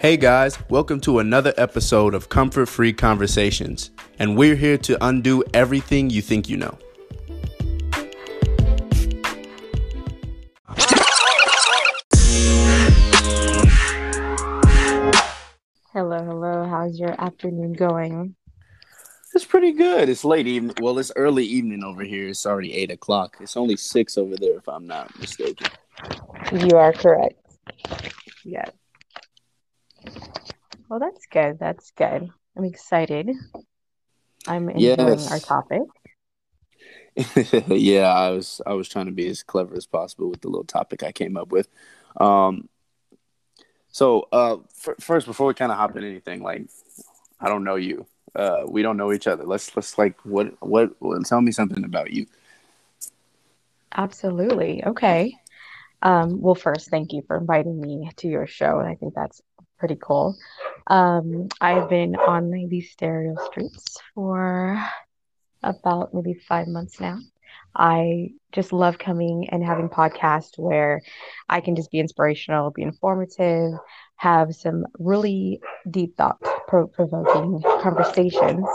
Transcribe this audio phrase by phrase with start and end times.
[0.00, 3.90] Hey guys, welcome to another episode of Comfort Free Conversations,
[4.20, 6.78] and we're here to undo everything you think you know.
[15.92, 16.64] Hello, hello.
[16.70, 18.36] How's your afternoon going?
[19.34, 20.08] It's pretty good.
[20.08, 20.76] It's late evening.
[20.80, 22.28] Well, it's early evening over here.
[22.28, 23.38] It's already eight o'clock.
[23.40, 25.66] It's only six over there, if I'm not mistaken.
[26.52, 27.34] You are correct.
[28.44, 28.70] Yes.
[30.88, 31.58] Well, that's good.
[31.58, 32.28] That's good.
[32.56, 33.30] I'm excited.
[34.46, 35.28] I'm enjoying Yes.
[35.28, 35.82] our topic.
[37.68, 40.64] yeah, I was I was trying to be as clever as possible with the little
[40.64, 41.68] topic I came up with.
[42.18, 42.68] Um,
[43.90, 46.68] so uh, f- first, before we kind of hop in anything, like
[47.40, 48.06] I don't know you.
[48.34, 49.44] Uh, we don't know each other.
[49.44, 52.26] Let's let's like what what well, tell me something about you.
[53.96, 54.84] Absolutely.
[54.84, 55.34] Okay.
[56.02, 58.78] Um, well, first, thank you for inviting me to your show.
[58.78, 59.40] And I think that's
[59.78, 60.36] pretty cool.
[60.86, 64.82] Um, I've been on these stereo streets for
[65.62, 67.18] about maybe five months now.
[67.74, 71.02] I just love coming and having podcasts where
[71.48, 73.72] I can just be inspirational, be informative,
[74.16, 78.66] have some really deep thought provoking conversations,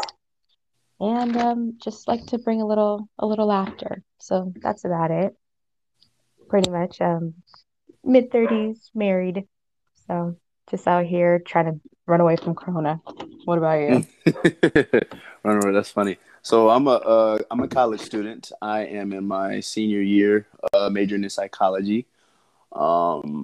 [0.99, 4.03] and um, just like to bring a little a little laughter.
[4.19, 5.35] So that's about it.
[6.47, 7.33] Pretty much um,
[8.03, 9.47] mid 30s, married.
[10.07, 10.37] So
[10.69, 13.01] just out here trying to run away from Corona.
[13.45, 14.05] What about you?
[15.43, 15.73] run away.
[15.73, 16.17] that's funny.
[16.41, 18.51] So I'm a uh, I'm a college student.
[18.61, 22.05] I am in my senior year, uh, majoring in psychology.
[22.73, 23.43] Um,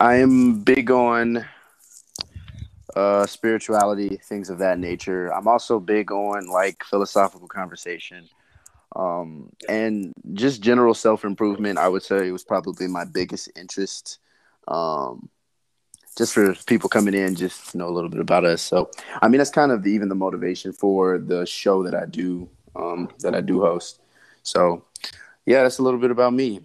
[0.00, 1.44] I am big on
[2.96, 5.32] uh, spirituality, things of that nature.
[5.32, 8.28] I'm also big on like philosophical conversation,
[8.96, 11.78] um, and just general self improvement.
[11.78, 14.18] I would say it was probably my biggest interest.
[14.68, 15.28] Um,
[16.16, 18.60] just for people coming in, just know a little bit about us.
[18.60, 18.90] So,
[19.22, 22.48] I mean, that's kind of the, even the motivation for the show that I do,
[22.74, 24.00] um, that I do host.
[24.42, 24.84] So,
[25.46, 26.60] yeah, that's a little bit about me.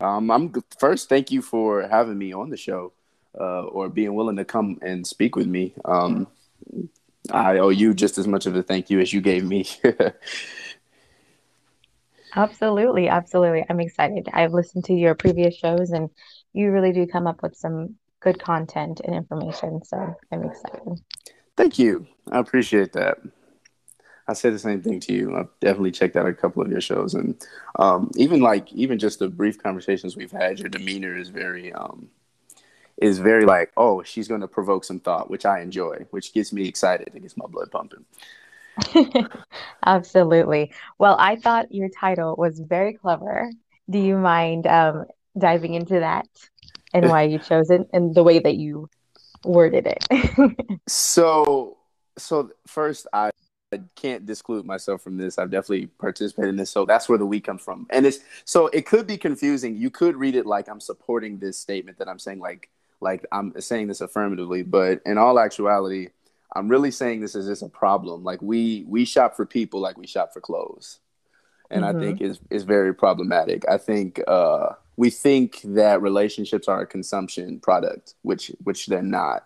[0.00, 1.08] Um, I'm first.
[1.08, 2.92] Thank you for having me on the show,
[3.38, 5.74] uh, or being willing to come and speak with me.
[5.84, 6.28] Um,
[7.30, 9.66] I owe you just as much of a thank you as you gave me.
[12.36, 13.64] Absolutely, absolutely.
[13.68, 14.28] I'm excited.
[14.32, 16.10] I've listened to your previous shows and
[16.52, 19.84] you really do come up with some good content and information.
[19.84, 21.00] So I'm excited.
[21.56, 22.06] Thank you.
[22.30, 23.18] I appreciate that.
[24.28, 25.36] I say the same thing to you.
[25.36, 27.34] I've definitely checked out a couple of your shows, and
[27.78, 32.10] um, even like even just the brief conversations we've had, your demeanor is very um,
[32.98, 36.52] is very like, oh, she's going to provoke some thought, which I enjoy, which gets
[36.52, 37.10] me excited.
[37.14, 38.04] It gets my blood pumping.
[39.86, 40.72] Absolutely.
[40.98, 43.50] Well, I thought your title was very clever.
[43.88, 45.06] Do you mind um,
[45.38, 46.26] diving into that
[46.92, 48.88] and why you chose it and the way that you
[49.44, 50.80] worded it?
[50.88, 51.78] so,
[52.16, 53.30] so first, I
[53.72, 55.38] I can't disclude myself from this.
[55.38, 57.86] I've definitely participated in this, so that's where the we comes from.
[57.90, 59.76] And it's so it could be confusing.
[59.76, 63.52] You could read it like I'm supporting this statement that I'm saying, like like I'm
[63.60, 66.08] saying this affirmatively, but in all actuality,
[66.54, 68.24] I'm really saying this is just a problem.
[68.24, 71.00] Like we we shop for people like we shop for clothes,
[71.70, 71.96] and mm-hmm.
[71.96, 73.64] I think is is very problematic.
[73.68, 79.44] I think uh, we think that relationships are a consumption product, which which they're not.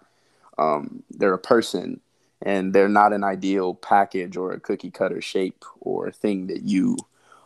[0.56, 2.00] Um, they're a person
[2.40, 6.62] and they're not an ideal package or a cookie cutter shape or a thing that
[6.62, 6.96] you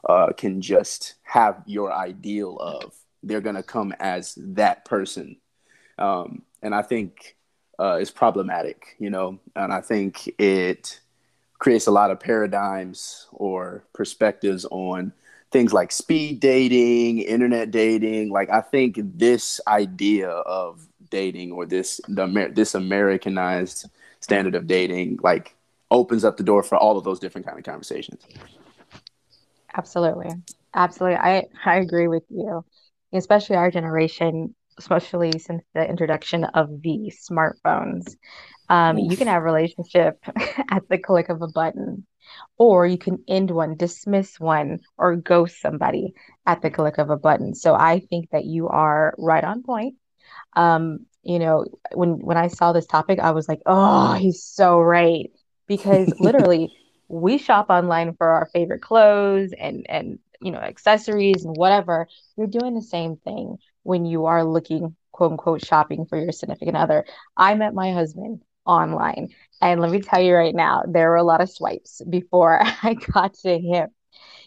[0.08, 2.94] uh, can just have your ideal of.
[3.24, 5.36] They're to come as that person.
[5.98, 7.36] Um, and I think
[7.78, 11.00] uh, it's problematic, you know, and I think it
[11.58, 15.12] creates a lot of paradigms or perspectives on
[15.56, 18.28] things like speed dating, internet dating.
[18.28, 23.88] Like, I think this idea of dating or this the this Americanized
[24.20, 25.54] standard of dating like
[25.90, 28.22] opens up the door for all of those different kind of conversations.
[29.74, 30.30] Absolutely.
[30.74, 31.16] Absolutely.
[31.16, 32.62] I i agree with you
[33.14, 38.16] especially our generation especially since the introduction of the smartphones
[38.68, 40.18] um, you can have a relationship
[40.70, 42.06] at the click of a button
[42.58, 46.12] or you can end one dismiss one or ghost somebody
[46.46, 49.94] at the click of a button so i think that you are right on point
[50.54, 54.80] um, you know, when when I saw this topic, I was like, oh, he's so
[54.80, 55.30] right.
[55.66, 56.72] Because literally
[57.08, 62.08] we shop online for our favorite clothes and and you know accessories and whatever.
[62.36, 66.76] You're doing the same thing when you are looking quote unquote shopping for your significant
[66.76, 67.04] other.
[67.36, 69.28] I met my husband online.
[69.60, 72.94] And let me tell you right now, there were a lot of swipes before I
[72.94, 73.88] got to him.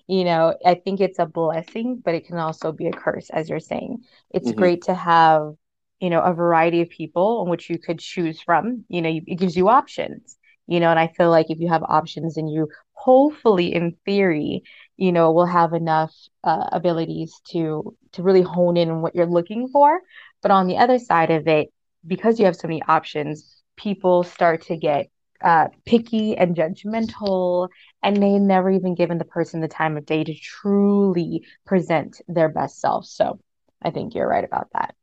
[0.07, 3.49] You know, I think it's a blessing, but it can also be a curse, as
[3.49, 4.03] you're saying.
[4.31, 4.59] It's mm-hmm.
[4.59, 5.53] great to have
[5.99, 8.85] you know, a variety of people in which you could choose from.
[8.89, 10.37] You know, it gives you options,
[10.67, 14.63] you know, and I feel like if you have options and you hopefully in theory,
[14.97, 16.13] you know, will have enough
[16.43, 20.01] uh, abilities to to really hone in on what you're looking for.
[20.41, 21.69] But on the other side of it,
[22.07, 25.09] because you have so many options, people start to get
[25.41, 27.69] uh, picky and judgmental,
[28.03, 32.49] and they never even given the person the time of day to truly present their
[32.49, 33.05] best self.
[33.05, 33.39] So
[33.81, 34.95] I think you're right about that.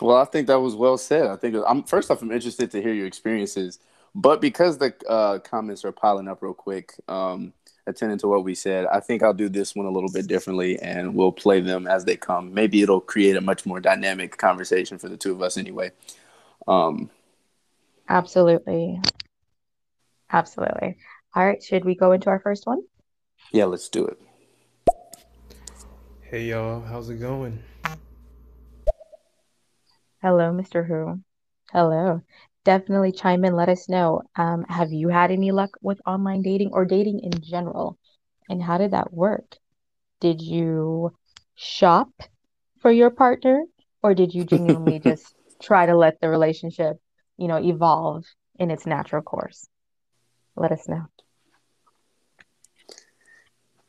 [0.00, 1.26] Well, I think that was well said.
[1.26, 3.80] I think I'm first off, I'm interested to hear your experiences,
[4.14, 7.52] but because the uh, comments are piling up real quick, um,
[7.86, 10.78] attending to what we said, I think I'll do this one a little bit differently,
[10.80, 12.54] and we'll play them as they come.
[12.54, 15.90] Maybe it'll create a much more dynamic conversation for the two of us, anyway.
[16.66, 17.10] Um,
[18.08, 19.00] Absolutely,
[20.32, 20.96] absolutely.
[21.34, 22.80] All right, should we go into our first one?
[23.52, 24.18] Yeah, let's do it.
[26.22, 27.62] Hey y'all, how's it going?
[30.20, 30.86] Hello, Mr.
[30.86, 31.20] Who.
[31.72, 32.22] Hello.
[32.64, 33.54] Definitely chime in.
[33.54, 34.22] Let us know.
[34.36, 37.98] Um, have you had any luck with online dating or dating in general?
[38.48, 39.56] And how did that work?
[40.20, 41.16] Did you
[41.54, 42.10] shop
[42.80, 43.64] for your partner
[44.02, 46.96] or did you genuinely just try to let the relationship,
[47.38, 48.24] you know, evolve
[48.58, 49.66] in its natural course?
[50.56, 51.06] Let us know.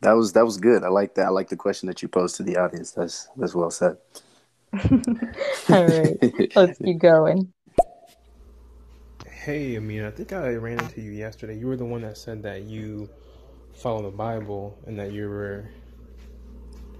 [0.01, 0.83] That was that was good.
[0.83, 1.25] I like that.
[1.25, 2.91] I like the question that you posed to the audience.
[2.91, 3.97] That's that's well said.
[5.69, 6.17] All right,
[6.55, 7.51] let's keep going.
[9.27, 11.57] Hey, Amina, I think I ran into you yesterday.
[11.57, 13.09] You were the one that said that you
[13.73, 15.69] follow the Bible and that you were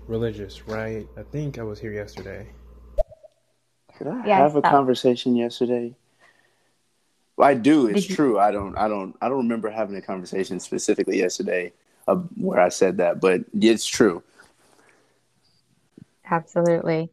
[0.07, 1.07] religious, right?
[1.17, 2.47] I think I was here yesterday.
[3.97, 5.95] Did I yes, have a uh, conversation yesterday?
[7.39, 7.87] Well, I do.
[7.87, 8.17] It's you...
[8.17, 8.37] true.
[8.37, 8.77] I don't.
[8.77, 9.15] I don't.
[9.21, 11.71] I don't remember having a conversation specifically yesterday
[12.05, 14.21] uh, where I said that, but it's true.
[16.29, 17.09] Absolutely.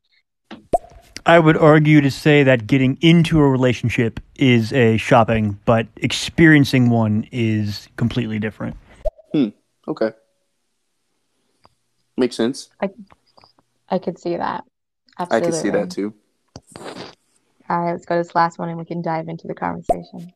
[1.26, 6.90] I would argue to say that getting into a relationship is a shopping, but experiencing
[6.90, 8.76] one is completely different.
[9.32, 9.50] Hmm.
[9.86, 10.10] Okay.
[12.16, 12.70] Makes sense.
[12.82, 12.90] I
[13.88, 14.64] I could see that.
[15.20, 15.46] Absolutely.
[15.46, 16.14] I could see that too.
[17.68, 20.32] All right, let's go to this last one and we can dive into the conversation.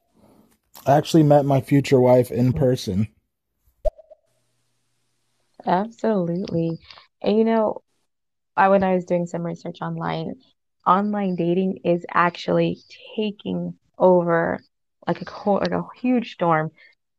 [0.86, 3.08] I actually met my future wife in person.
[5.66, 6.78] Absolutely.
[7.22, 7.82] And you know,
[8.56, 10.34] I when I was doing some research online,
[10.86, 12.78] online dating is actually
[13.16, 14.60] taking over
[15.06, 16.70] like a whole, like a huge storm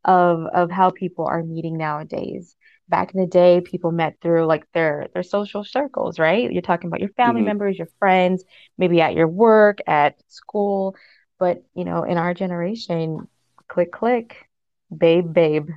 [0.03, 2.55] of of how people are meeting nowadays.
[2.91, 6.51] Back in the day, people met through like their their social circles, right?
[6.51, 7.47] You're talking about your family mm-hmm.
[7.47, 8.43] members, your friends,
[8.77, 10.95] maybe at your work, at school.
[11.39, 13.27] But you know, in our generation,
[13.67, 14.47] click click,
[14.95, 15.69] babe, babe.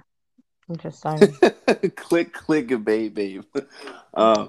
[0.68, 1.38] I'm just saying.
[1.96, 3.44] click click, babe, babe.
[4.16, 4.46] Uh,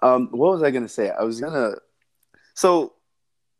[0.00, 1.10] um, what was I gonna say?
[1.10, 1.74] I was gonna
[2.54, 2.92] so,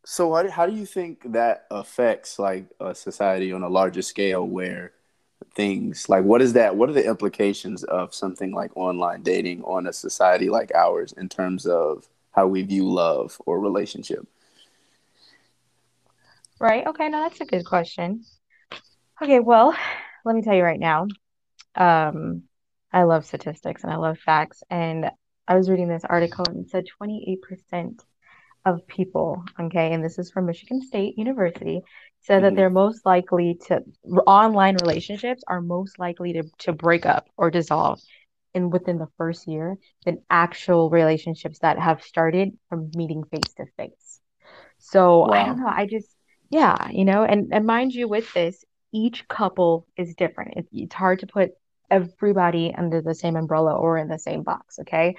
[0.06, 4.02] so how do, how do you think that affects like a society on a larger
[4.02, 4.93] scale where
[5.52, 6.76] things like what is that?
[6.76, 11.29] What are the implications of something like online dating on a society like ours in
[11.29, 14.26] terms of how we view love or relationship?
[16.61, 16.87] Right.
[16.87, 17.08] Okay.
[17.08, 18.25] No, that's a good question.
[19.23, 19.41] Okay.
[19.41, 19.76] Well,
[20.25, 21.06] let me tell you right now.
[21.75, 22.44] Um,
[22.93, 24.62] I love statistics and I love facts.
[24.70, 25.11] And
[25.47, 28.00] I was reading this article and it said 28%
[28.64, 31.83] of people, okay, and this is from Michigan State University,
[32.21, 32.44] said mm-hmm.
[32.44, 33.83] that they're most likely to
[34.26, 38.00] online relationships are most likely to, to break up or dissolve
[38.54, 43.66] in within the first year than actual relationships that have started from meeting face to
[43.76, 44.21] face.
[44.78, 45.33] So wow.
[45.33, 45.66] I don't know.
[45.66, 46.14] I just
[46.50, 50.54] yeah, you know, and and mind you, with this, each couple is different.
[50.56, 51.50] It, it's hard to put
[51.90, 55.16] everybody under the same umbrella or in the same box, okay?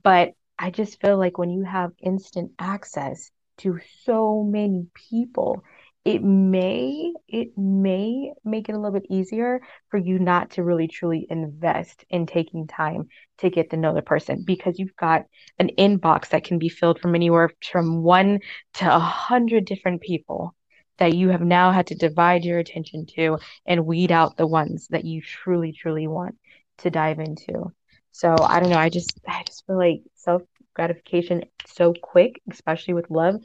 [0.00, 5.62] But I just feel like when you have instant access to so many people,
[6.04, 9.60] it may it may make it a little bit easier
[9.90, 13.08] for you not to really truly invest in taking time
[13.38, 15.26] to get to know the person because you've got
[15.58, 18.38] an inbox that can be filled from anywhere from one
[18.74, 20.54] to a hundred different people
[20.98, 24.86] that you have now had to divide your attention to and weed out the ones
[24.90, 26.36] that you truly truly want
[26.78, 27.72] to dive into
[28.16, 28.78] so I don't know.
[28.78, 30.40] I just I just feel like self
[30.72, 33.42] gratification so quick, especially with love,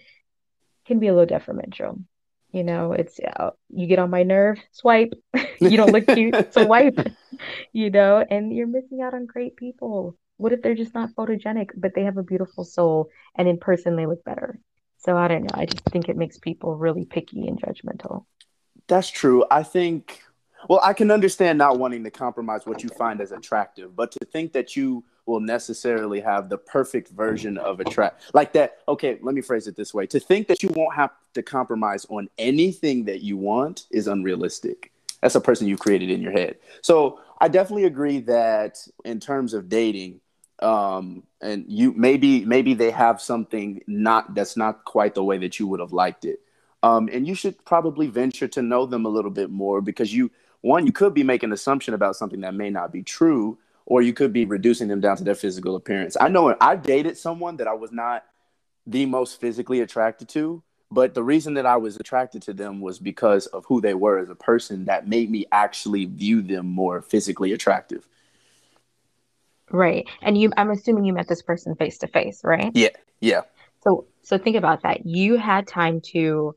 [0.85, 1.99] can be a little detrimental.
[2.53, 5.11] You know, it's uh, you get on my nerve, swipe.
[5.59, 6.97] you don't look cute, swipe.
[7.73, 10.15] You know, and you're missing out on great people.
[10.37, 13.95] What if they're just not photogenic, but they have a beautiful soul, and in person
[13.95, 14.59] they look better?
[14.99, 15.55] So I don't know.
[15.55, 18.25] I just think it makes people really picky and judgmental.
[18.87, 19.43] That's true.
[19.49, 20.21] I think
[20.67, 24.19] well, I can understand not wanting to compromise what you find as attractive, but to
[24.25, 28.79] think that you will necessarily have the perfect version of attract like that.
[28.87, 32.05] Okay, let me phrase it this way: to think that you won't have to compromise
[32.09, 34.91] on anything that you want is unrealistic.
[35.21, 36.57] That's a person you created in your head.
[36.81, 40.19] So I definitely agree that in terms of dating,
[40.61, 45.59] um, and you maybe maybe they have something not that's not quite the way that
[45.59, 46.39] you would have liked it.
[46.83, 50.31] Um, and you should probably venture to know them a little bit more because you
[50.61, 54.01] one you could be making an assumption about something that may not be true or
[54.01, 56.15] you could be reducing them down to their physical appearance.
[56.19, 58.23] I know i dated someone that i was not
[58.87, 62.99] the most physically attracted to but the reason that i was attracted to them was
[62.99, 67.01] because of who they were as a person that made me actually view them more
[67.01, 68.07] physically attractive.
[69.69, 70.05] Right.
[70.21, 72.71] And you i'm assuming you met this person face to face right?
[72.73, 72.89] Yeah.
[73.19, 73.41] Yeah.
[73.83, 75.05] So so think about that.
[75.05, 76.55] You had time to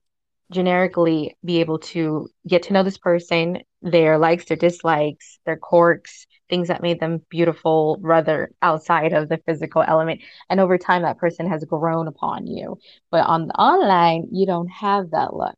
[0.51, 6.27] generically be able to get to know this person, their likes, their dislikes, their quirks,
[6.49, 10.23] things that made them beautiful, rather outside of the physical element.
[10.49, 12.79] And over time, that person has grown upon you.
[13.11, 15.57] But on the online, you don't have that look.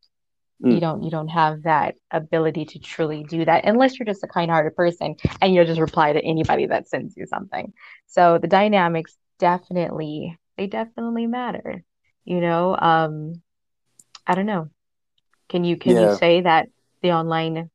[0.63, 0.75] Mm.
[0.75, 4.29] You don't you don't have that ability to truly do that unless you're just a
[4.29, 7.75] kind-hearted person and you'll just reply to anybody that sends you something.
[8.07, 11.85] So the dynamics definitely they definitely matter.
[12.25, 13.43] You know, um
[14.27, 14.71] I don't know.
[15.51, 16.13] Can you can yeah.
[16.13, 16.69] you say that
[17.03, 17.71] the online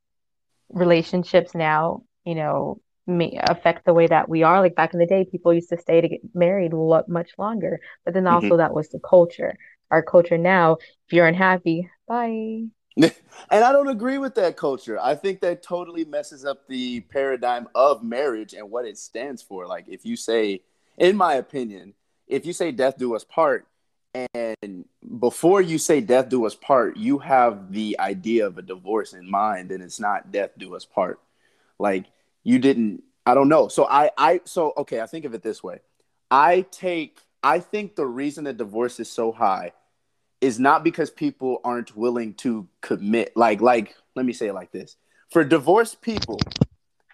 [0.72, 4.60] relationships now, you know, may affect the way that we are?
[4.60, 7.80] Like back in the day, people used to stay to get married lo- much longer,
[8.04, 8.56] but then also mm-hmm.
[8.58, 9.56] that was the culture.
[9.90, 12.64] Our culture now, if you're unhappy, bye.
[12.96, 13.12] and
[13.50, 14.98] I don't agree with that culture.
[15.00, 19.66] I think that totally messes up the paradigm of marriage and what it stands for.
[19.66, 20.62] Like if you say,
[20.98, 21.94] in my opinion,
[22.26, 23.66] if you say death do us part,
[24.14, 24.84] and
[25.18, 29.30] before you say death do us part, you have the idea of a divorce in
[29.30, 31.20] mind, and it's not death do us part.
[31.78, 32.06] Like
[32.42, 33.68] you didn't, I don't know.
[33.68, 35.80] So I, I, so okay, I think of it this way.
[36.30, 39.72] I take, I think the reason that divorce is so high
[40.40, 43.36] is not because people aren't willing to commit.
[43.36, 44.96] Like, like, let me say it like this:
[45.30, 46.38] for divorced people,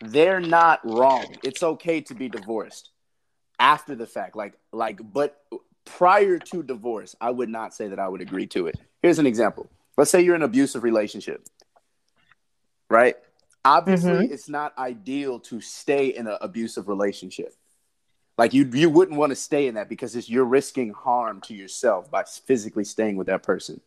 [0.00, 1.36] they're not wrong.
[1.44, 2.90] It's okay to be divorced
[3.58, 4.34] after the fact.
[4.34, 5.40] Like, like, but
[5.88, 8.76] prior to divorce, I would not say that I would agree to it.
[9.02, 9.68] Here's an example.
[9.96, 11.46] Let's say you're in an abusive relationship,
[12.88, 13.16] right?
[13.64, 14.32] Obviously, mm-hmm.
[14.32, 17.54] it's not ideal to stay in an abusive relationship.
[18.36, 21.54] Like you, you wouldn't want to stay in that because it's, you're risking harm to
[21.54, 23.80] yourself by physically staying with that person.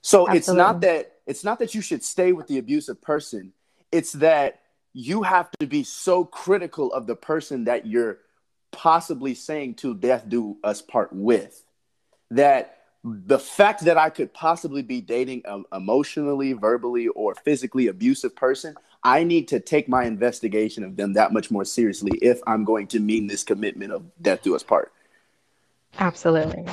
[0.00, 0.38] So Absolutely.
[0.38, 3.52] it's not that it's not that you should stay with the abusive person.
[3.92, 4.60] It's that
[4.94, 8.18] you have to be so critical of the person that you're
[8.70, 11.64] possibly saying to death do us part with
[12.30, 18.36] that the fact that I could possibly be dating an emotionally, verbally, or physically abusive
[18.36, 22.64] person, I need to take my investigation of them that much more seriously if I'm
[22.64, 24.92] going to mean this commitment of death do us part.
[25.98, 26.66] Absolutely.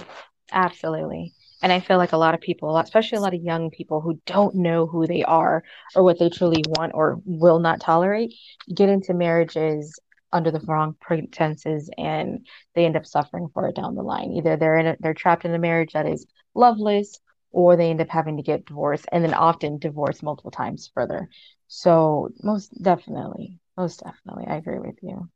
[0.51, 1.33] Absolutely.
[1.61, 4.19] And I feel like a lot of people, especially a lot of young people who
[4.25, 5.63] don't know who they are
[5.95, 8.33] or what they truly want or will not tolerate,
[8.73, 9.99] get into marriages
[10.31, 14.31] under the wrong pretenses and they end up suffering for it down the line.
[14.33, 17.19] Either they're in a, they're trapped in a marriage that is loveless
[17.51, 21.29] or they end up having to get divorced and then often divorced multiple times further.
[21.67, 25.29] So most definitely, most definitely, I agree with you.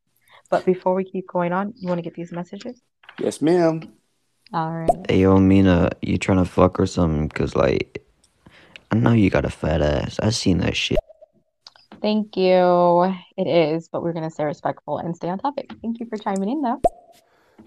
[0.50, 2.82] But before we keep going on, you want to get these messages?
[3.20, 3.94] Yes, ma'am.
[4.54, 4.90] All right.
[5.08, 7.30] Hey, yo, Mina, you trying to fuck or something?
[7.30, 8.06] Cause like,
[8.92, 10.20] I know you got a fat ass.
[10.20, 11.00] I seen that shit.
[12.02, 13.14] Thank you.
[13.38, 15.72] It is, but we're going to stay respectful and stay on topic.
[15.82, 16.82] Thank you for chiming in, though.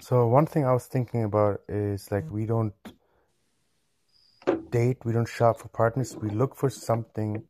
[0.00, 2.74] So, one thing I was thinking about is like we don't
[4.70, 7.44] date, we don't shop for partners, we look for something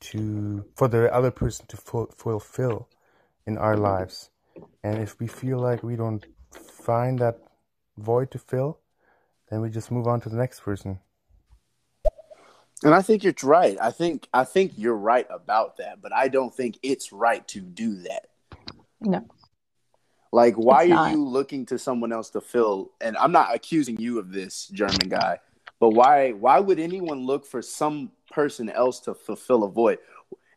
[0.00, 2.88] to for the other person to fu- fulfill
[3.46, 4.30] in our lives.
[4.82, 7.38] And if we feel like we don't find that
[7.96, 8.80] void to fill,
[9.48, 10.98] then we just move on to the next person.
[12.84, 13.78] And I think you're right.
[13.80, 17.60] I think I think you're right about that, but I don't think it's right to
[17.60, 18.28] do that.
[19.00, 19.26] No.
[20.32, 24.18] Like why are you looking to someone else to fill and I'm not accusing you
[24.18, 25.38] of this German guy,
[25.80, 29.98] but why why would anyone look for some person else to fulfill a void?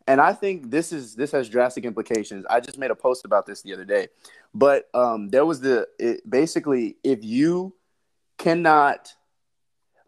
[0.05, 2.45] And I think this is this has drastic implications.
[2.49, 4.09] I just made a post about this the other day.
[4.53, 7.73] But um there was the it, basically if you
[8.37, 9.13] cannot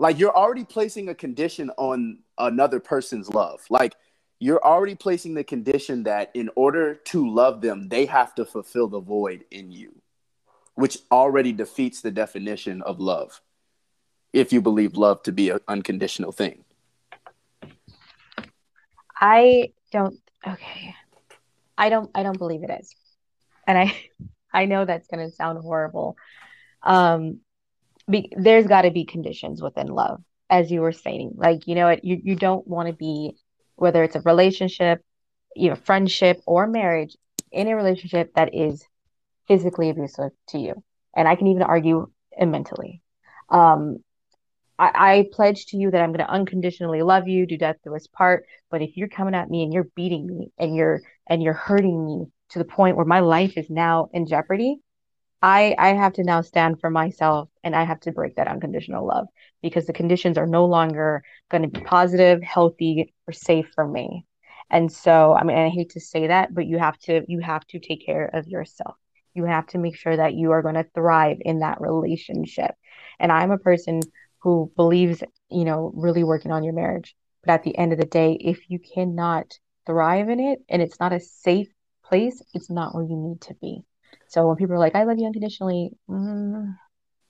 [0.01, 3.61] like you're already placing a condition on another person's love.
[3.69, 3.93] Like
[4.39, 8.87] you're already placing the condition that in order to love them, they have to fulfill
[8.87, 10.01] the void in you,
[10.73, 13.41] which already defeats the definition of love.
[14.33, 16.65] If you believe love to be an unconditional thing.
[19.15, 20.17] I don't
[20.47, 20.95] okay.
[21.77, 22.95] I don't I don't believe it is.
[23.67, 23.95] And I
[24.51, 26.17] I know that's going to sound horrible.
[26.81, 27.41] Um,
[28.11, 31.33] be, there's got to be conditions within love, as you were saying.
[31.35, 33.35] Like, you know, it, you, you don't want to be,
[33.75, 35.03] whether it's a relationship,
[35.55, 37.15] you know, friendship or marriage,
[37.51, 38.85] in a relationship that is
[39.47, 40.83] physically abusive to you.
[41.15, 43.01] And I can even argue and mentally.
[43.49, 43.97] Um,
[44.79, 47.95] I, I pledge to you that I'm going to unconditionally love you, do death do
[47.95, 48.45] us part.
[48.69, 52.05] But if you're coming at me and you're beating me and you're and you're hurting
[52.05, 54.77] me to the point where my life is now in jeopardy,
[55.41, 59.05] I I have to now stand for myself and I have to break that unconditional
[59.07, 59.27] love
[59.61, 64.25] because the conditions are no longer going to be positive, healthy, or safe for me.
[64.69, 67.65] And so, I mean, I hate to say that, but you have to you have
[67.67, 68.95] to take care of yourself.
[69.33, 72.71] You have to make sure that you are going to thrive in that relationship.
[73.19, 74.01] And I'm a person
[74.39, 77.15] who believes, you know, really working on your marriage.
[77.43, 80.99] But at the end of the day, if you cannot thrive in it and it's
[80.99, 81.69] not a safe
[82.03, 83.83] place, it's not where you need to be.
[84.27, 86.75] So when people are like, I love you unconditionally, mm,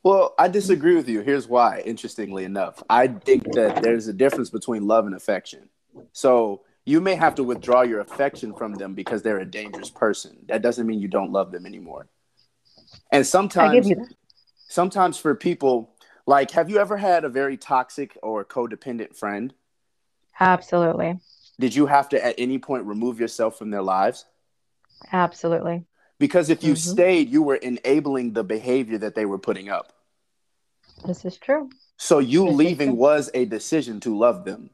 [0.04, 1.22] well, I disagree with you.
[1.22, 2.82] Here's why, interestingly enough.
[2.90, 5.70] I think that there's a difference between love and affection.
[6.12, 10.38] So you may have to withdraw your affection from them because they're a dangerous person.
[10.48, 12.08] That doesn't mean you don't love them anymore.
[13.12, 13.92] And sometimes,
[14.68, 15.94] sometimes for people,
[16.26, 19.54] like, have you ever had a very toxic or codependent friend?
[20.40, 21.20] Absolutely.
[21.60, 24.26] Did you have to at any point remove yourself from their lives?
[25.12, 25.86] Absolutely.
[26.22, 26.92] Because if you mm-hmm.
[26.92, 29.92] stayed, you were enabling the behavior that they were putting up.
[31.04, 31.72] This is true.
[31.98, 34.70] So you this leaving was a decision to love them.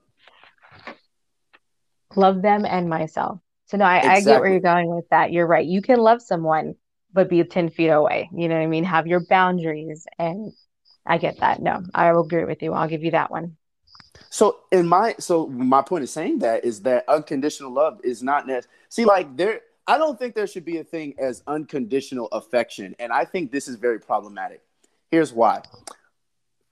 [2.17, 3.39] Love them and myself.
[3.67, 4.19] So no, I, exactly.
[4.19, 5.31] I get where you're going with that.
[5.31, 5.65] You're right.
[5.65, 6.75] You can love someone,
[7.13, 8.29] but be 10 feet away.
[8.35, 8.83] You know what I mean?
[8.83, 10.51] Have your boundaries and
[11.05, 11.61] I get that.
[11.61, 12.73] No, I will agree with you.
[12.73, 13.55] I'll give you that one.
[14.29, 18.47] So in my so my point of saying that is that unconditional love is not
[18.47, 18.73] necessary.
[18.89, 23.11] See, like there, I don't think there should be a thing as unconditional affection, and
[23.11, 24.61] I think this is very problematic.
[25.11, 25.61] Here's why: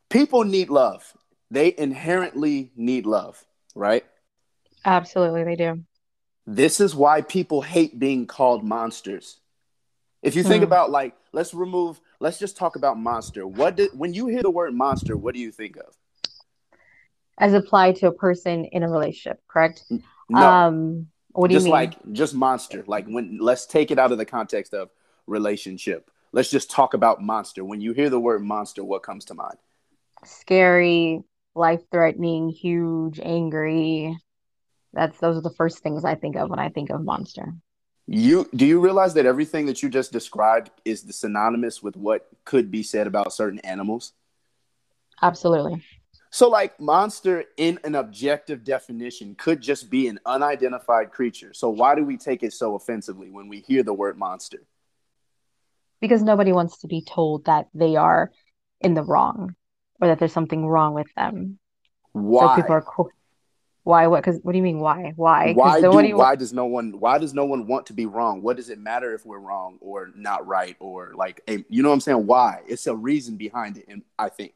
[0.10, 1.14] people need love.
[1.50, 4.04] They inherently need love, right?
[4.84, 5.84] Absolutely, they do.
[6.46, 9.40] This is why people hate being called monsters.
[10.22, 10.66] If you think mm.
[10.68, 13.48] about like, let's remove, let's just talk about monster.
[13.48, 15.96] What did when you hear the word monster, what do you think of?
[17.38, 19.86] As applied to a person in a relationship, correct?
[20.30, 20.40] No.
[20.40, 21.80] Um, what do just you mean?
[21.80, 22.84] like just monster.
[22.88, 24.90] Like when let's take it out of the context of
[25.28, 26.10] relationship.
[26.32, 27.64] Let's just talk about monster.
[27.64, 29.58] When you hear the word monster, what comes to mind?
[30.26, 31.22] Scary,
[31.56, 34.18] life-threatening, huge, angry.
[34.94, 37.54] That's those are the first things I think of when I think of monster.
[38.08, 42.28] You do you realize that everything that you just described is the synonymous with what
[42.44, 44.14] could be said about certain animals?
[45.22, 45.84] Absolutely.
[46.36, 51.54] So, like, monster in an objective definition could just be an unidentified creature.
[51.54, 54.58] So, why do we take it so offensively when we hear the word monster?
[56.02, 58.34] Because nobody wants to be told that they are
[58.82, 59.56] in the wrong
[60.02, 61.58] or that there's something wrong with them.
[62.12, 62.48] Why?
[62.48, 62.86] So people are
[63.84, 64.08] why?
[64.08, 64.22] What?
[64.22, 64.80] Because what do you mean?
[64.80, 65.14] Why?
[65.16, 65.54] Why?
[65.54, 67.00] Why do, do why does no one?
[67.00, 68.42] Why does no one want to be wrong?
[68.42, 71.40] What does it matter if we're wrong or not right or like?
[71.48, 72.28] A, You know what I'm saying?
[72.28, 72.60] Why?
[72.68, 74.56] It's a reason behind it, and I think.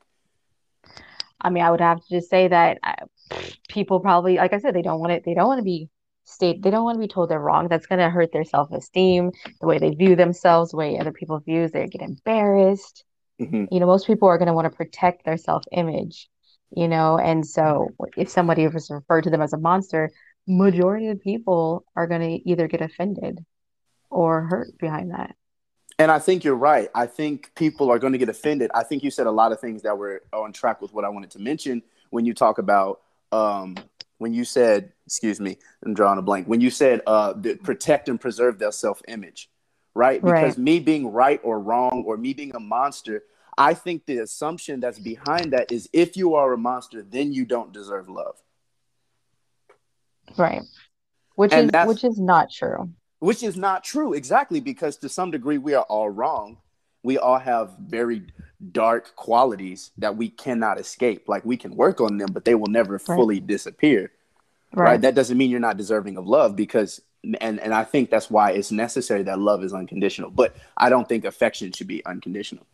[1.41, 3.35] I mean, I would have to just say that uh,
[3.67, 5.23] people probably, like I said, they don't want it.
[5.25, 5.89] They don't want to be
[6.25, 6.61] state.
[6.61, 7.67] They don't want to be told they're wrong.
[7.67, 11.11] That's going to hurt their self esteem, the way they view themselves, the way other
[11.11, 11.71] people views.
[11.71, 13.03] They get embarrassed.
[13.39, 13.65] Mm-hmm.
[13.71, 16.29] You know, most people are going to want to protect their self image
[16.75, 20.11] you know and so if somebody was referred to them as a monster
[20.47, 23.43] majority of people are going to either get offended
[24.09, 25.35] or hurt behind that
[25.99, 29.03] and i think you're right i think people are going to get offended i think
[29.03, 31.39] you said a lot of things that were on track with what i wanted to
[31.39, 33.75] mention when you talk about um,
[34.17, 37.33] when you said excuse me i'm drawing a blank when you said uh,
[37.63, 39.49] protect and preserve their self-image
[39.93, 40.57] right because right.
[40.57, 43.23] me being right or wrong or me being a monster
[43.59, 47.43] I think the assumption that's behind that is if you are a monster, then you
[47.43, 48.37] don't deserve love.
[50.37, 50.61] Right.
[51.35, 52.89] Which and is which is not true.
[53.19, 56.57] Which is not true, exactly, because to some degree we are all wrong.
[57.03, 58.23] We all have very
[58.71, 61.27] dark qualities that we cannot escape.
[61.27, 63.05] Like we can work on them, but they will never right.
[63.05, 64.11] fully disappear.
[64.73, 64.91] Right.
[64.91, 65.01] right.
[65.01, 67.01] That doesn't mean you're not deserving of love because
[67.41, 70.29] and and I think that's why it's necessary that love is unconditional.
[70.29, 72.65] But I don't think affection should be unconditional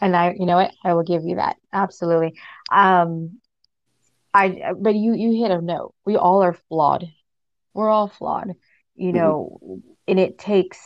[0.00, 2.38] and I, you know what, I will give you that absolutely.
[2.70, 3.38] Um,
[4.32, 5.94] I, but you, you hit a note.
[6.04, 7.06] We all are flawed.
[7.72, 8.54] We're all flawed,
[8.94, 9.16] you mm-hmm.
[9.16, 10.78] know, and it takes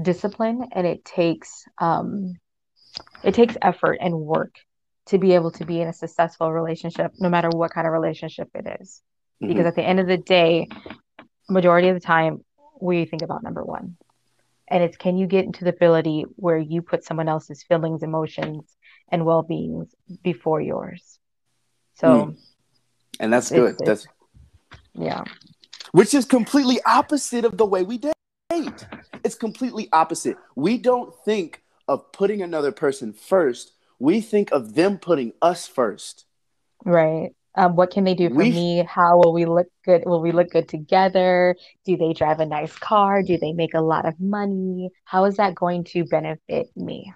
[0.00, 2.34] discipline and it takes, um,
[3.22, 4.54] it takes effort and work
[5.06, 8.48] to be able to be in a successful relationship, no matter what kind of relationship
[8.54, 9.00] it is.
[9.42, 9.48] Mm-hmm.
[9.48, 10.68] Because at the end of the day,
[11.48, 12.44] majority of the time,
[12.80, 13.96] we think about number one.
[14.68, 18.64] And it's can you get into the ability where you put someone else's feelings, emotions,
[19.10, 21.18] and well beings before yours.
[21.94, 22.38] So Mm.
[23.20, 23.74] And that's good.
[23.74, 24.06] It's- That's
[24.94, 25.24] yeah.
[25.92, 28.86] Which is completely opposite of the way we date.
[29.24, 30.36] It's completely opposite.
[30.56, 33.72] We don't think of putting another person first.
[33.98, 36.24] We think of them putting us first.
[36.84, 37.30] Right.
[37.54, 38.84] Um, what can they do for We- me?
[38.88, 40.04] How will we look good?
[40.06, 41.56] Will we look good together?
[41.84, 43.22] Do they drive a nice car?
[43.22, 44.90] Do they make a lot of money?
[45.04, 47.12] How is that going to benefit me?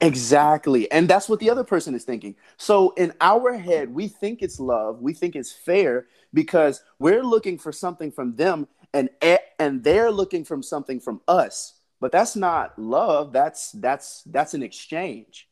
[0.00, 0.90] Exactly.
[0.90, 2.36] And that's what the other person is thinking.
[2.56, 7.58] So in our head, we think it's love, we think it's fair because we're looking
[7.58, 11.74] for something from them and e- and they're looking from something from us.
[12.00, 15.48] But that's not love, that's that's that's an exchange.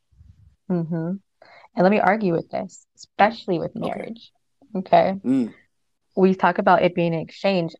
[0.67, 0.83] hmm
[1.75, 4.31] And let me argue with this, especially with marriage.
[4.75, 5.15] Okay.
[5.23, 5.53] Mm.
[6.15, 7.73] We talk about it being an exchange.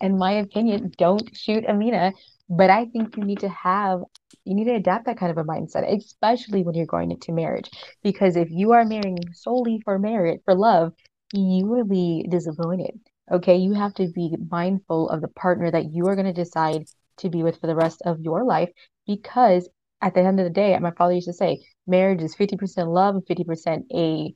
[0.00, 2.12] In my opinion, don't shoot Amina,
[2.48, 4.00] but I think you need to have,
[4.44, 7.70] you need to adapt that kind of a mindset, especially when you're going into marriage.
[8.02, 10.92] Because if you are marrying solely for merit, for love,
[11.32, 13.00] you will be disappointed.
[13.30, 13.56] Okay.
[13.56, 16.84] You have to be mindful of the partner that you are going to decide
[17.18, 18.70] to be with for the rest of your life
[19.06, 19.68] because
[20.00, 23.14] at the end of the day, my father used to say, marriage is 50% love
[23.14, 24.34] and 50% a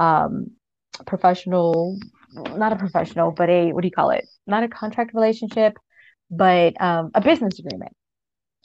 [0.00, 0.50] um
[1.06, 1.98] professional
[2.34, 5.74] not a professional but a what do you call it not a contract relationship
[6.30, 7.92] but um a business agreement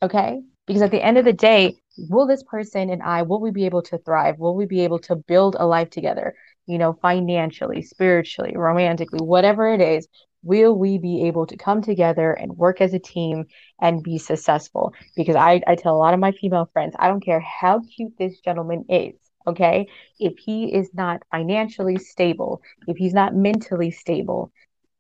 [0.02, 1.76] okay because at the end of the day
[2.10, 5.00] will this person and I will we be able to thrive will we be able
[5.00, 6.34] to build a life together
[6.68, 10.08] you know financially spiritually romantically whatever it is
[10.44, 13.46] will we be able to come together and work as a team
[13.80, 14.92] and be successful?
[15.16, 18.14] Because I, I tell a lot of my female friends i don't care how cute
[18.18, 19.14] this gentleman is
[19.48, 19.88] okay?
[20.20, 24.52] If he is not financially stable if he's not mentally stable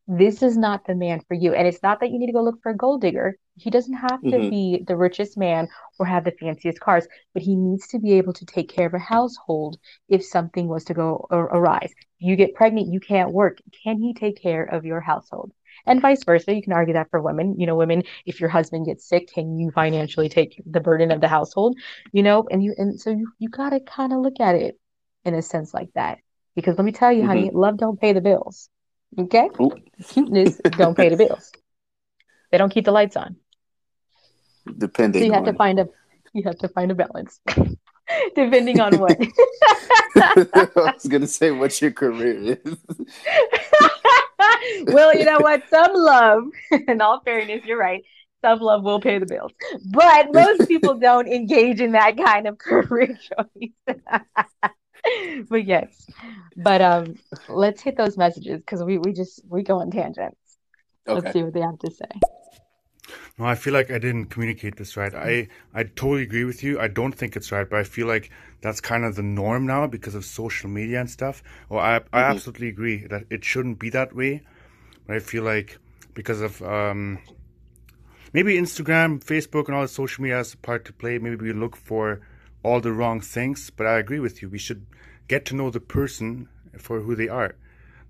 [0.07, 1.53] this is not the man for you.
[1.53, 3.37] And it's not that you need to go look for a gold digger.
[3.55, 4.49] He doesn't have to Mhm.
[4.49, 5.67] be the richest man
[5.99, 8.93] or have the fanciest cars but he needs to be able to take care of
[8.93, 9.77] a household
[10.09, 11.93] if something was to go ar- arise.
[12.19, 13.59] You get pregnant you can't work.
[13.83, 15.51] Can he take care of your household?
[15.85, 16.53] And vice versa.
[16.53, 17.59] You can argue that for women.
[17.59, 21.21] You know women if your husband gets sick can you financially take the burden of
[21.21, 21.77] the household?
[22.11, 24.77] You know and you and so you, you got to kind of look at it
[25.25, 26.19] in a sense like that.
[26.55, 28.69] Because let me tell you honey love don't pay the bills
[29.17, 29.71] okay Ooh.
[30.07, 31.51] cuteness don't pay the bills
[32.51, 33.35] they don't keep the lights on
[34.67, 35.87] so Depending you have to on find a
[36.33, 37.39] you have to find a balance
[38.35, 39.17] depending on what
[40.15, 40.43] I
[40.75, 42.77] was gonna say what your career is.
[44.85, 45.63] well, you know what?
[45.69, 46.43] Some love,
[46.87, 48.03] in all fairness, you're right.
[48.43, 49.51] Some love will pay the bills,
[49.85, 53.97] but most people don't engage in that kind of career choice.
[55.49, 56.07] but yes,
[56.57, 57.15] but um,
[57.49, 60.37] let's hit those messages because we we just we go on tangents.
[61.07, 62.09] Let's see what they have to say.
[63.37, 65.13] No, I feel like I didn't communicate this right.
[65.13, 66.79] I I totally agree with you.
[66.79, 68.29] I don't think it's right, but I feel like
[68.61, 71.41] that's kind of the norm now because of social media and stuff.
[71.69, 74.43] Well, I I absolutely agree that it shouldn't be that way,
[75.07, 75.79] but I feel like
[76.13, 77.19] because of um
[78.33, 81.17] maybe Instagram, Facebook, and all the social media has a part to play.
[81.17, 82.21] Maybe we look for
[82.63, 84.49] all the wrong things, but I agree with you.
[84.49, 84.85] We should
[85.27, 86.47] get to know the person
[86.77, 87.55] for who they are,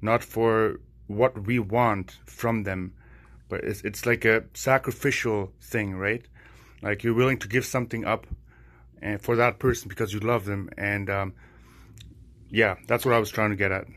[0.02, 2.94] not for what we want from them.
[3.50, 6.26] But it's it's like a sacrificial thing, right?
[6.82, 8.28] Like you're willing to give something up,
[9.02, 11.34] and for that person because you love them, and um,
[12.50, 13.88] yeah, that's what I was trying to get at.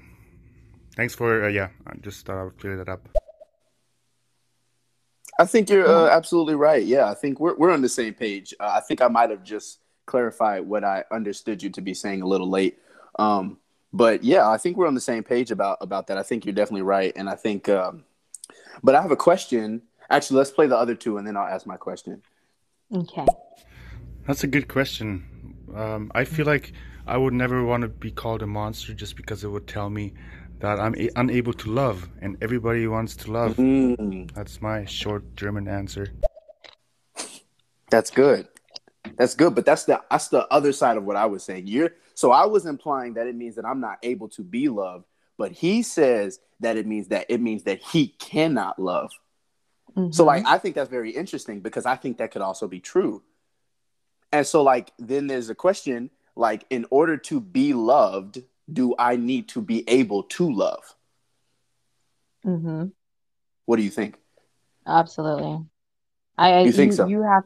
[0.96, 1.68] Thanks for uh, yeah.
[1.86, 3.08] I just thought I would clear that up.
[5.38, 6.84] I think you're uh, absolutely right.
[6.84, 8.54] Yeah, I think we're we're on the same page.
[8.58, 12.22] Uh, I think I might have just clarified what I understood you to be saying
[12.22, 12.78] a little late.
[13.18, 13.58] Um,
[13.92, 16.18] but yeah, I think we're on the same page about about that.
[16.18, 17.68] I think you're definitely right, and I think.
[17.68, 18.04] Um,
[18.82, 19.82] but I have a question.
[20.10, 22.22] Actually, let's play the other two, and then I'll ask my question.
[22.94, 23.24] Okay.
[24.26, 25.56] That's a good question.
[25.74, 26.72] Um, I feel like
[27.06, 30.12] I would never want to be called a monster just because it would tell me
[30.60, 33.56] that I'm a- unable to love, and everybody wants to love.
[33.56, 36.08] Mm, That's my short German answer.
[37.90, 38.48] that's good.
[39.16, 41.66] That's good, but that's the that's the other side of what I was saying.
[41.66, 45.04] You're so I was implying that it means that I'm not able to be loved,
[45.36, 49.12] but he says that it means that it means that he cannot love.
[50.10, 50.26] So Mhm.
[50.26, 53.22] like I think that's very interesting because I think that could also be true.
[54.32, 59.16] And so like then there's a question like in order to be loved, do I
[59.16, 60.96] need to be able to love?
[62.44, 62.92] Mhm.
[63.66, 64.18] What do you think?
[64.86, 65.64] Absolutely.
[66.36, 67.06] I, You think so?
[67.06, 67.44] you have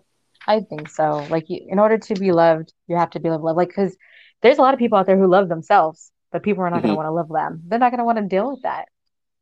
[0.49, 1.27] I think so.
[1.29, 3.45] Like you, in order to be loved, you have to be loved.
[3.45, 3.95] Like because
[4.41, 6.85] there's a lot of people out there who love themselves, but people are not going
[6.85, 6.97] to mm-hmm.
[6.97, 7.63] want to love them.
[7.67, 8.87] They're not going to want to deal with that.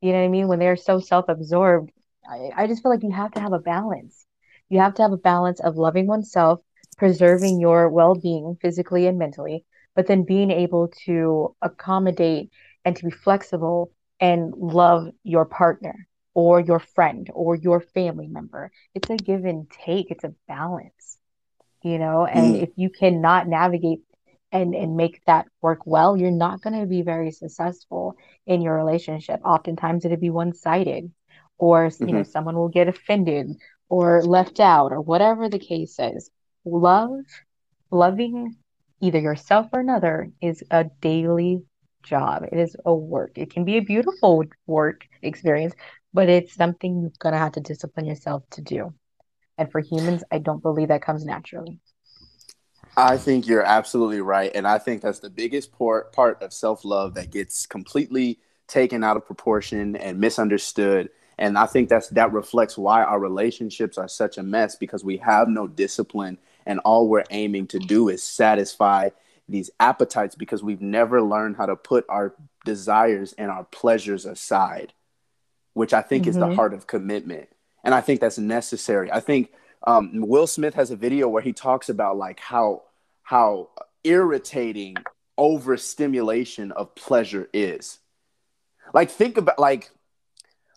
[0.00, 0.48] You know what I mean?
[0.48, 1.92] When they're so self-absorbed,
[2.28, 4.26] I, I just feel like you have to have a balance.
[4.68, 6.60] You have to have a balance of loving oneself,
[6.98, 9.64] preserving your well-being physically and mentally,
[9.94, 12.50] but then being able to accommodate
[12.84, 18.70] and to be flexible and love your partner or your friend or your family member.
[18.94, 21.18] It's a give and take, it's a balance,
[21.82, 22.56] you know, and Mm.
[22.56, 24.00] if you cannot navigate
[24.52, 28.14] and and make that work well, you're not going to be very successful
[28.46, 29.40] in your relationship.
[29.44, 31.10] Oftentimes it'll be one-sided
[31.58, 32.24] or you know Mhm.
[32.24, 33.46] someone will get offended
[33.88, 36.30] or left out or whatever the case is.
[36.64, 37.10] Love,
[37.90, 38.56] loving
[39.00, 41.62] either yourself or another is a daily
[42.04, 42.44] job.
[42.52, 43.32] It is a work.
[43.36, 45.74] It can be a beautiful work experience,
[46.16, 48.94] but it's something you're gonna have to discipline yourself to do.
[49.58, 51.78] And for humans, I don't believe that comes naturally.
[52.96, 54.50] I think you're absolutely right.
[54.54, 59.04] And I think that's the biggest part, part of self love that gets completely taken
[59.04, 61.10] out of proportion and misunderstood.
[61.36, 65.18] And I think that's that reflects why our relationships are such a mess because we
[65.18, 69.10] have no discipline and all we're aiming to do is satisfy
[69.50, 74.94] these appetites because we've never learned how to put our desires and our pleasures aside,
[75.76, 77.50] which I think is the hmm heart of commitment.
[77.84, 79.12] And I think that's necessary.
[79.12, 79.52] I think
[79.86, 82.84] um, Will Smith has a video where he talks about like how
[83.22, 83.68] how
[84.02, 85.04] irritating
[85.36, 87.98] overstimulation of pleasure is.
[88.94, 89.90] Like think about like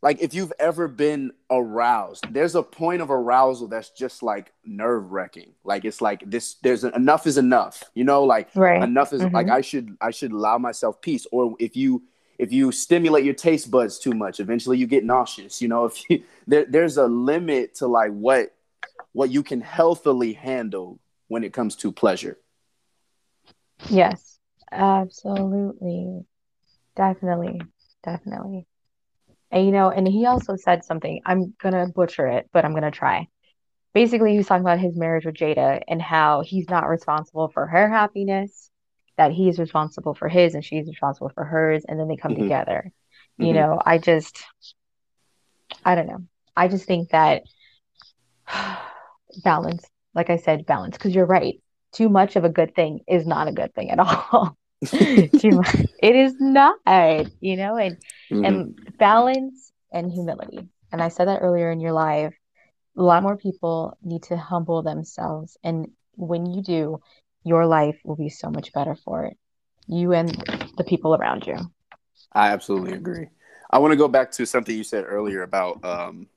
[0.01, 5.13] like if you've ever been aroused, there's a point of arousal that's just like nerve
[5.13, 5.53] wracking.
[5.63, 7.89] Like it's like this there's a, enough is enough.
[7.93, 8.81] You know, like Right.
[8.81, 11.25] enough is like hmm I should I should allow myself peace.
[11.31, 12.03] Or if you
[12.39, 15.61] if you stimulate your taste buds too much, eventually you get nauseous.
[15.61, 18.55] You know, if you, there there's a limit to like what
[19.11, 22.37] what you can healthily handle when it comes to pleasure.
[23.89, 24.39] Yes,
[24.71, 26.25] absolutely.
[26.95, 27.61] Definitely.
[28.03, 28.65] Definitely.
[29.51, 32.91] And you know, and he also said something, I'm gonna butcher it, but I'm gonna
[32.91, 33.27] try.
[33.93, 37.65] Basically, he was talking about his marriage with Jada and how he's not responsible for
[37.65, 38.68] her happiness,
[39.19, 42.35] that he's responsible for his and she's responsible for hers, and then they come hmm
[42.35, 42.91] together.
[43.39, 44.43] You hmm know, I just,
[45.85, 46.23] I don't know.
[46.55, 47.43] I just think that
[49.43, 51.61] balance, like I said, balance, because you're right.
[51.93, 54.57] Too much of a good thing is not a good thing at all.
[55.37, 56.77] Too much, it is not,
[57.41, 57.97] you know, and
[58.29, 60.67] hmm and balance and humility.
[60.91, 62.33] And I said that earlier in your live.
[62.97, 66.99] A lot more people need to humble themselves, and when you do,
[67.43, 69.37] your life will be so much better for it.
[69.87, 70.29] You and
[70.77, 71.57] the people around you.
[72.33, 73.27] I absolutely agree.
[73.71, 76.27] I want to go back to something you said earlier about um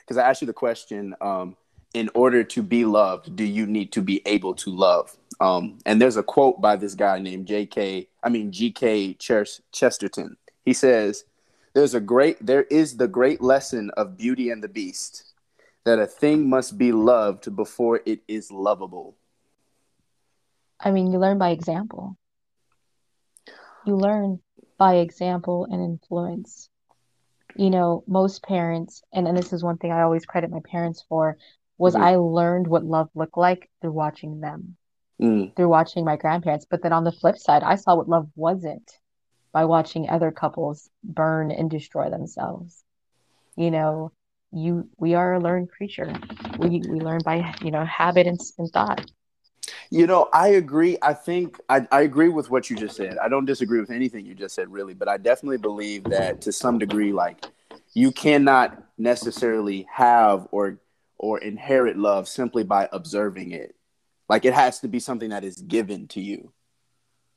[0.00, 1.56] because I asked you the question um
[1.94, 5.16] in order to be loved, do you need to be able to love?
[5.40, 8.08] Um and there's a quote by this guy named J.K.
[8.22, 9.14] I mean G.K.
[9.14, 10.36] Ches- Chesterton.
[10.64, 11.24] He says,
[11.72, 15.32] "There's a great there is the great lesson of Beauty and the Beast
[15.84, 19.16] that a thing must be loved before it is lovable."
[20.80, 22.16] I mean, you learn by example.
[23.84, 24.40] You learn
[24.78, 26.70] by example and influence.
[27.54, 31.02] You know, most parents, and, and this is one thing I always credit my parents
[31.08, 31.36] for,
[31.78, 34.76] was hmm I learned what love looked like through watching them,
[35.20, 36.66] Mm, through watching my grandparents.
[36.68, 38.90] But then on the flip side, I saw what love wasn't
[39.52, 42.84] by watching other couples burn and destroy themselves.
[43.56, 44.12] You know,
[44.52, 46.12] you we are a learned creature.
[46.58, 49.00] We we learn by, you know, habit and, and thought.
[49.90, 50.98] You know, I agree.
[51.02, 53.18] I think I, I agree with what you just said.
[53.18, 56.52] I don't disagree with anything you just said, really, but I definitely believe that to
[56.52, 57.44] some degree, like
[57.94, 60.78] you cannot necessarily have or
[61.18, 63.74] or inherit love simply by observing it.
[64.28, 66.52] Like it has to be something that is given to you.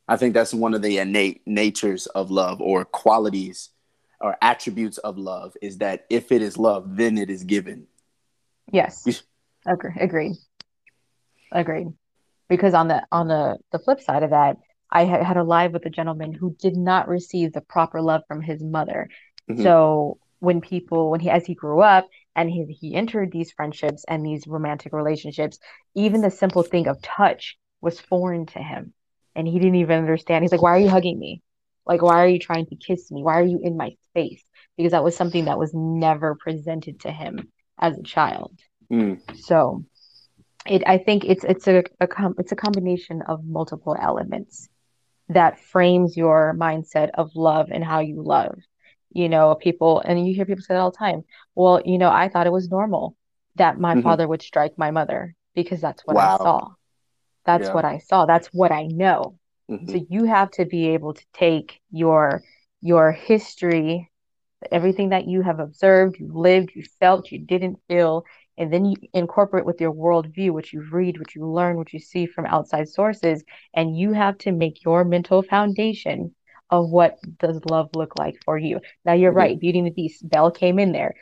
[0.08, 3.70] I think that's one of the innate natures of love or qualities
[4.20, 7.88] or attributes of love is that if it is love, then it is given.
[8.72, 9.24] Yes.
[9.66, 10.36] Agree, agreed.
[11.52, 11.88] Agreed.
[12.52, 14.58] Because on the on the the flip side of that,
[14.92, 18.24] I had, had a live with a gentleman who did not receive the proper love
[18.28, 19.08] from his mother.
[19.50, 19.64] Mhm.
[19.64, 24.04] So when people when he as he grew up and he he entered these friendships
[24.08, 25.60] and these romantic relationships,
[25.96, 28.94] even the simple thing of touch was foreign to him.
[29.36, 30.44] And he didn't even understand.
[30.44, 31.42] He's like, "Why are you hugging me?
[31.86, 33.24] Like, why are you trying to kiss me?
[33.24, 34.44] Why are you in my face?"
[34.78, 38.60] Because that was something that was never presented to him as a child.
[38.92, 39.86] Mm, So
[40.66, 44.70] it I think it's it's a, a com it's a combination of multiple elements
[45.30, 48.56] that frames your mindset of love and how you love.
[49.12, 51.24] You know, people and you hear people say it all the time.
[51.56, 53.16] Well, you know, I thought it was normal
[53.56, 53.98] that my mhm.
[53.98, 56.70] father would strike my mother because that's what I saw.
[57.46, 57.74] That's Yeah.
[57.74, 58.26] what I saw.
[58.26, 59.38] That's what I know.
[59.70, 59.90] Mhm.
[59.90, 62.44] So you have to be able to take your
[62.82, 64.10] your history,
[64.72, 68.24] everything that you have observed, you lived, you felt, you didn't feel,
[68.58, 72.00] and then you incorporate with your worldview, what you read, what you learn, what you
[72.00, 76.36] see from outside sources, and you have to make your mental foundation
[76.70, 78.80] of what does love look like for you.
[79.06, 79.38] Now you're mm-hmm.
[79.38, 80.28] right, Beauty and the Beast.
[80.28, 81.16] Belle came in there.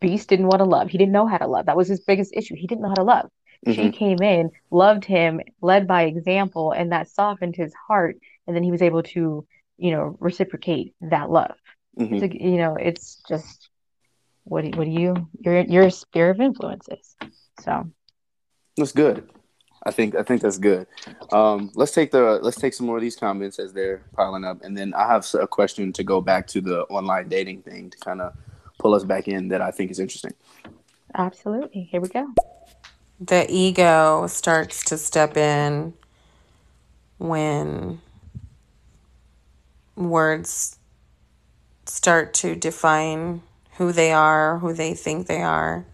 [0.00, 0.90] Beast didn't want to love.
[0.90, 1.66] He didn't know how to love.
[1.66, 2.54] That was his biggest issue.
[2.56, 3.30] He didn't know how to love.
[3.66, 3.80] Mm-hmm.
[3.80, 8.16] She came in, loved him, led by example, and that softened his heart.
[8.46, 9.46] And then he was able to,
[9.78, 11.54] you know, reciprocate that love.
[11.98, 12.18] Mm-hmm.
[12.18, 13.70] So, you know, it's just
[14.44, 17.16] what do, what do you your your sphere of influences.
[17.60, 17.88] So
[18.76, 19.28] that's good.
[19.84, 20.86] I think I think that's good.
[21.32, 24.62] Um, let's take the let's take some more of these comments as they're piling up,
[24.62, 27.98] and then I have a question to go back to the online dating thing to
[27.98, 28.34] kind of
[28.78, 30.34] pull us back in that I think is interesting.
[31.14, 31.82] Absolutely.
[31.90, 32.32] Here we go.
[33.20, 35.94] The ego starts to step in
[37.18, 38.00] when
[39.94, 40.78] words
[41.86, 43.42] start to define
[43.76, 45.84] who they are, who they think they are.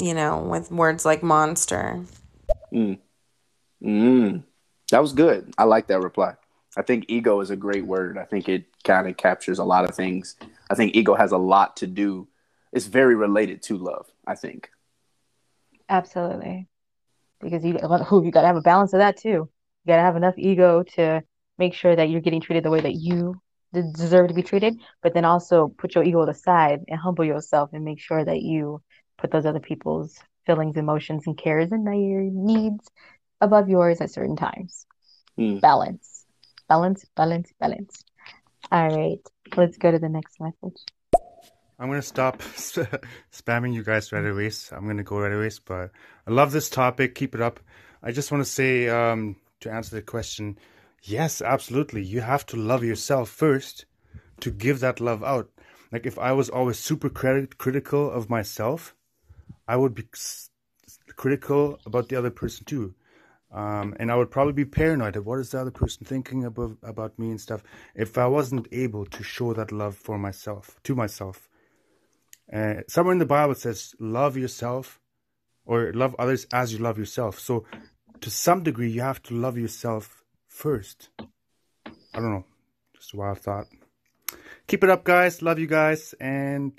[0.00, 2.04] You know, with words like monster.
[2.72, 2.98] Mm.
[3.82, 4.42] Mm.
[4.90, 5.52] That was good.
[5.56, 6.34] I like that reply.
[6.76, 8.18] I think ego is a great word.
[8.18, 10.36] I think it kind of captures a lot of things.
[10.70, 12.28] I think ego has a lot to do.
[12.72, 14.70] It's very related to love, I think.
[15.88, 16.68] Absolutely.
[17.40, 19.28] Because you who you got to have a balance of that too.
[19.28, 21.22] You got to have enough ego to
[21.58, 23.40] make sure that you're getting treated the way that you
[23.72, 27.84] deserve to be treated, but then also put your ego aside and humble yourself and
[27.84, 28.82] make sure that you
[29.18, 32.88] put those other people's feelings, emotions, and cares and their needs
[33.40, 34.86] above yours at certain times.
[35.38, 35.60] Mm.
[35.60, 36.24] Balance,
[36.68, 38.04] balance, balance, balance.
[38.72, 39.20] All right,
[39.56, 40.80] let's go to the next message.
[41.78, 42.38] I'm gonna stop
[43.32, 44.50] spamming you guys right away.
[44.72, 45.50] I'm gonna go right away.
[45.64, 45.90] But
[46.26, 47.14] I love this topic.
[47.14, 47.60] Keep it up.
[48.02, 50.58] I just want to say um, to answer the question
[51.08, 52.02] Yes, absolutely.
[52.02, 53.84] You have to love yourself first
[54.40, 55.48] to give that love out.
[55.92, 58.92] Like if I was always super crit- critical of myself,
[59.68, 60.08] I would be
[61.14, 62.94] critical about the other person too.
[63.52, 66.76] Um, and I would probably be paranoid of what is the other person thinking about
[66.82, 67.62] about me and stuff
[67.94, 71.48] if I wasn't able to show that love for myself to myself.
[72.52, 75.00] Uh, somewhere in the Bible says, "Love yourself,"
[75.64, 77.64] or "Love others as you love yourself." So,
[78.20, 80.25] to some degree, you have to love yourself
[80.56, 81.10] first.
[81.18, 81.22] I
[82.14, 82.44] don't know.
[82.94, 83.66] Just a wild thought.
[84.66, 85.42] Keep it up, guys.
[85.42, 86.72] Love you guys, and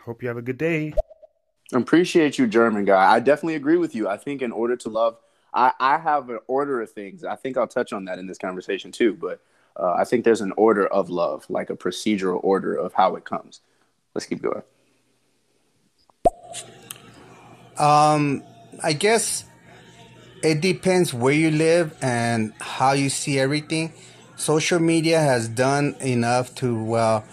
[0.00, 0.94] hope you have a good day.
[1.72, 3.12] Appreciate you, German guy.
[3.12, 4.08] I definitely agree with you.
[4.08, 5.18] I think in order to love,
[5.52, 7.22] I, I have an order of things.
[7.22, 9.14] I think I'll touch on that in this conversation too.
[9.14, 9.40] But
[9.76, 13.24] uh, I think there's an order of love, like a procedural order of how it
[13.24, 13.60] comes.
[14.14, 14.62] Let's keep going.
[17.78, 18.42] Um,
[18.82, 19.44] I guess
[20.46, 23.92] it depends where you live and how you see everything.
[24.36, 27.24] Social media has done enough to, well,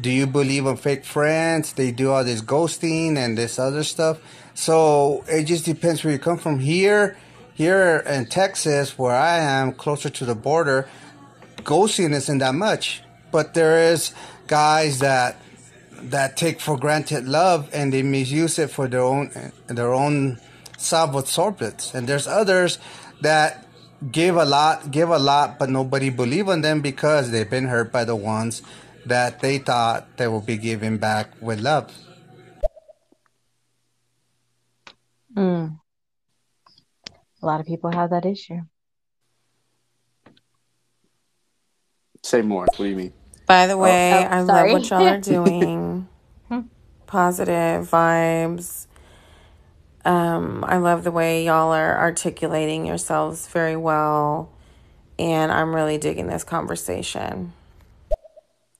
[0.00, 1.74] do you believe in fake friends?
[1.74, 4.20] They do all this ghosting and this other stuff.
[4.54, 6.58] So it just depends where you come from.
[6.58, 7.18] Here,
[7.52, 10.88] here in Texas, where I am, closer to the border,
[11.58, 13.02] ghosting isn't that much.
[13.32, 14.14] But there is
[14.46, 15.42] guys that
[15.90, 19.30] that take for granted love and they misuse it for their own
[19.66, 20.38] their own
[20.86, 22.78] self-absorbed and there's others
[23.20, 23.66] that
[24.12, 27.90] give a lot give a lot but nobody believe in them because they've been hurt
[27.90, 28.62] by the ones
[29.06, 31.92] that they thought they will be giving back with love.
[35.36, 35.78] Mm.
[37.42, 38.60] a lot of people have that issue.
[42.22, 42.62] Say more.
[42.62, 43.12] What do you mean?
[43.46, 46.08] By the way oh, oh, i love what y'all are doing.
[46.48, 46.60] Hmm.
[47.06, 48.85] positive vibes
[50.06, 54.50] um, I love the way y'all are articulating yourselves very well,
[55.18, 57.52] and I'm really digging this conversation.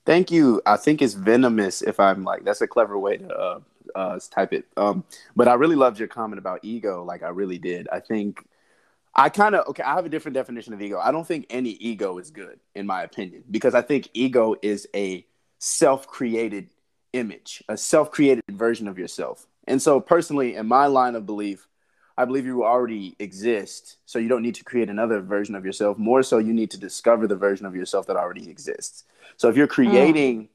[0.04, 0.62] Thank you.
[0.64, 1.82] I think it's venomous.
[1.82, 3.60] If I'm like, that's a clever way to uh,
[3.96, 4.66] uh, type it.
[4.76, 5.02] Um,
[5.34, 7.02] but I really loved your comment about ego.
[7.02, 7.88] Like I really did.
[7.90, 8.46] I think
[9.12, 9.82] I kind of okay.
[9.82, 11.00] I have a different definition of ego.
[11.02, 14.86] I don't think any ego is good, in my opinion, because I think ego is
[14.94, 15.26] a
[15.58, 16.68] self-created
[17.14, 19.46] image, a self-created version of yourself.
[19.66, 21.68] And so, personally, in my line of belief,
[22.18, 23.98] I believe you already exist.
[24.06, 25.98] So you don't need to create another version of yourself.
[25.98, 29.04] More so, you need to discover the version of yourself that already exists.
[29.36, 30.48] So if you're creating, mm.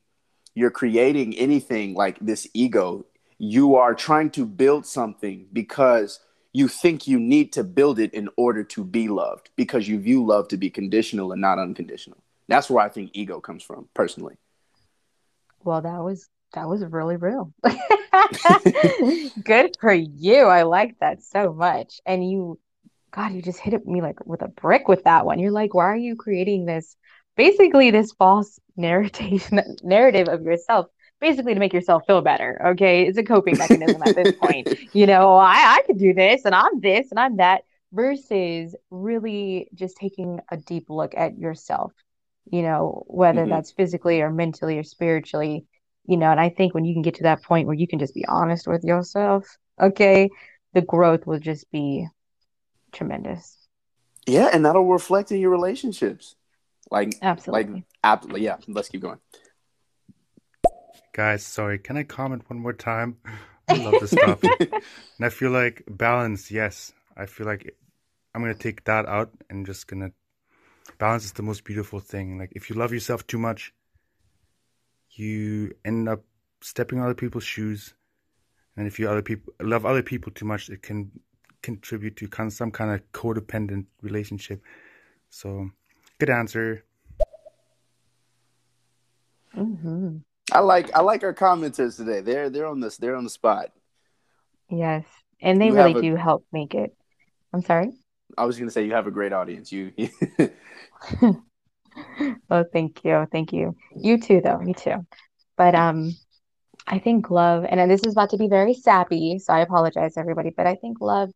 [0.55, 3.05] you're creating anything like this ego,
[3.38, 6.20] you are trying to build something because
[6.53, 10.26] you think you need to build it in order to be loved because you view
[10.26, 12.18] love to be conditional and not unconditional.
[12.47, 14.36] That's where I think ego comes from, personally.
[15.64, 17.53] Well, that was that was really real.
[19.43, 20.43] Good for you.
[20.45, 22.01] I like that so much.
[22.05, 22.59] And you,
[23.11, 25.39] God, you just hit me like with a brick with that one.
[25.39, 26.95] You're like, why are you creating this,
[27.35, 29.49] basically this false narrative
[29.83, 30.87] narrative of yourself
[31.21, 32.59] basically to make yourself feel better.
[32.69, 33.03] Okay.
[33.03, 34.67] It's a coping mechanism at this point.
[34.93, 37.61] You know, I, I could do this and I'm this and I'm that
[37.93, 41.93] versus really just taking a deep look at yourself,
[42.51, 43.51] you know, whether mm-hmm.
[43.51, 45.65] that's physically or mentally or spiritually,
[46.05, 47.99] you know, and I think when you can get to that point where you can
[47.99, 50.29] just be honest with yourself, okay,
[50.73, 52.07] the growth will just be
[52.91, 53.57] tremendous.
[54.27, 56.35] Yeah, and that'll reflect in your relationships.
[56.89, 57.73] Like absolutely.
[57.73, 58.43] Like absolutely.
[58.43, 59.19] Yeah, let's keep going.
[61.13, 63.17] Guys, sorry, can I comment one more time?
[63.67, 64.51] I love this topic.
[64.59, 66.93] and I feel like balance, yes.
[67.15, 67.75] I feel like
[68.33, 70.11] I'm gonna take that out and just gonna
[70.97, 72.37] balance is the most beautiful thing.
[72.37, 73.73] Like if you love yourself too much,
[75.14, 76.24] you end up
[76.62, 77.93] stepping on other people's shoes,
[78.78, 81.12] and if you other people love other people too much, it can
[81.62, 84.62] contribute to kind of some kind of codependent relationship.
[85.30, 85.70] So,
[86.20, 86.84] good answer.
[89.55, 90.18] Mm-hmm.
[90.51, 92.22] I like I like our commenters today.
[92.22, 93.72] They're they're on this they're on the spot.
[94.70, 95.05] Yes,
[95.41, 96.95] and they you really a, do help make it.
[97.53, 97.91] I'm sorry.
[98.38, 99.72] I was going to say you have a great audience.
[99.72, 99.91] You.
[102.49, 103.75] oh, thank you, thank you.
[103.95, 104.61] You too, though.
[104.65, 105.05] You too.
[105.57, 106.11] But um,
[106.87, 110.51] I think love, and this is about to be very sappy, so I apologize, everybody.
[110.55, 111.29] But I think love,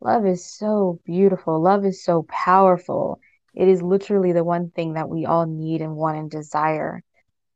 [0.00, 1.60] love is so beautiful.
[1.60, 3.20] Love is so powerful.
[3.54, 7.02] It is literally the one thing that we all need and want and desire.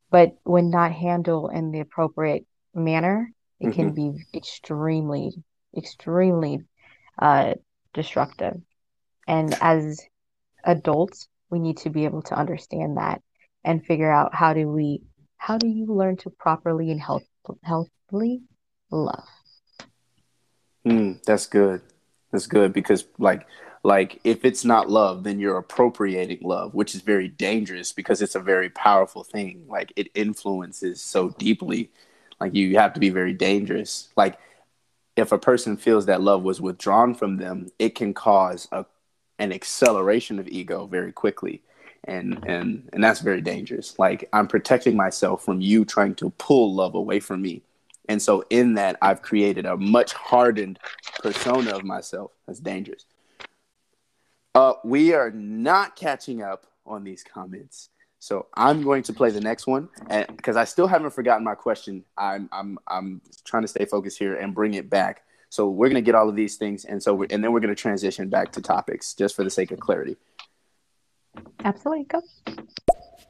[0.09, 3.73] But when not handled in the appropriate manner, it mm-hmm.
[3.73, 5.31] can be extremely,
[5.75, 6.59] extremely
[7.17, 7.53] uh,
[7.93, 8.61] destructive.
[9.27, 10.01] And as
[10.63, 13.21] adults, we need to be able to understand that
[13.63, 15.03] and figure out how do we
[15.37, 17.23] how do you learn to properly and health,
[17.63, 18.41] healthily
[18.91, 19.27] love.
[20.85, 21.81] Mm, that's good.
[22.31, 23.47] That's good because like
[23.83, 28.35] like if it's not love, then you're appropriating love, which is very dangerous because it's
[28.35, 29.65] a very powerful thing.
[29.67, 31.89] Like it influences so deeply.
[32.39, 34.09] Like you have to be very dangerous.
[34.15, 34.37] Like
[35.15, 38.85] if a person feels that love was withdrawn from them, it can cause a
[39.41, 41.61] an acceleration of ego very quickly.
[42.05, 43.99] And and and that's very dangerous.
[43.99, 47.63] Like I'm protecting myself from you trying to pull love away from me.
[48.07, 50.79] And so in that I've created a much hardened
[51.19, 52.31] persona of myself.
[52.47, 53.05] That's dangerous.
[54.55, 57.89] Uh, we are not catching up on these comments.
[58.19, 61.55] So I'm going to play the next one, and because I still haven't forgotten my
[61.55, 65.23] question, I'm I'm I'm trying to stay focused here and bring it back.
[65.51, 68.29] So we're gonna get all of these things, and so and then we're gonna transition
[68.29, 70.15] back to topics just for the sake of clarity.
[71.65, 72.21] Absolutely, go.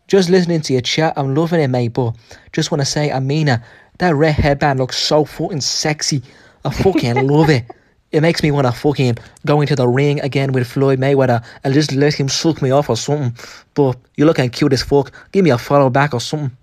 [0.07, 1.93] Just listening to your chat, I'm loving it, mate.
[1.93, 2.15] But
[2.53, 3.63] just want to say, Amina,
[3.97, 6.22] that red headband looks so fucking sexy.
[6.63, 7.65] I fucking love it.
[8.11, 9.17] It makes me want to fucking
[9.47, 12.89] go into the ring again with Floyd Mayweather and just let him suck me off
[12.89, 13.36] or something.
[13.74, 15.11] But you're looking cute as fuck.
[15.32, 16.55] Give me a follow back or something.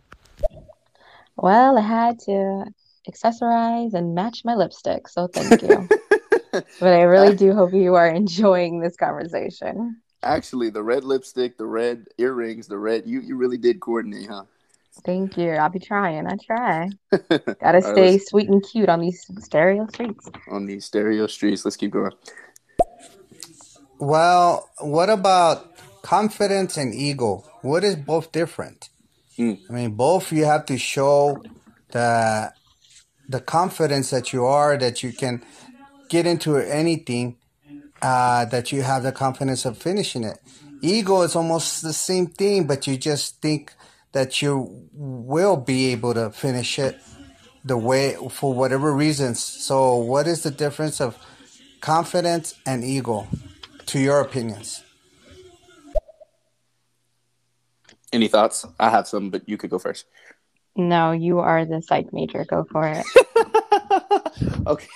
[1.36, 2.66] Well, I had to
[3.08, 5.88] accessorize and match my lipstick, so thank you.
[6.52, 10.00] but I really do hope you are enjoying this conversation.
[10.22, 14.44] Actually, the red lipstick, the red earrings, the red you you really did coordinate, huh?
[15.04, 15.52] Thank you.
[15.52, 16.26] I'll be trying.
[16.26, 16.90] I try.
[17.60, 20.28] Gotta stay right, sweet and cute on these stereo streets.
[20.50, 21.64] On these stereo streets.
[21.64, 22.12] Let's keep going.
[23.98, 27.44] Well, what about confidence and ego?
[27.62, 28.88] What is both different?
[29.38, 29.60] Mm.
[29.68, 31.42] I mean, both you have to show
[31.90, 32.52] the
[33.28, 35.42] the confidence that you are that you can
[36.08, 37.36] get into anything,
[38.00, 40.38] uh, that you have the confidence of finishing it.
[40.80, 43.72] Ego is almost the same thing, but you just think
[44.12, 46.98] that you will be able to finish it
[47.64, 49.42] the way for whatever reasons.
[49.42, 51.18] So, what is the difference of
[51.80, 53.28] confidence and ego,
[53.86, 54.82] to your opinions?
[58.12, 58.64] Any thoughts?
[58.80, 60.06] I have some, but you could go first.
[60.78, 62.44] No, you are the psych major.
[62.44, 63.04] Go for it.
[64.66, 64.86] okay.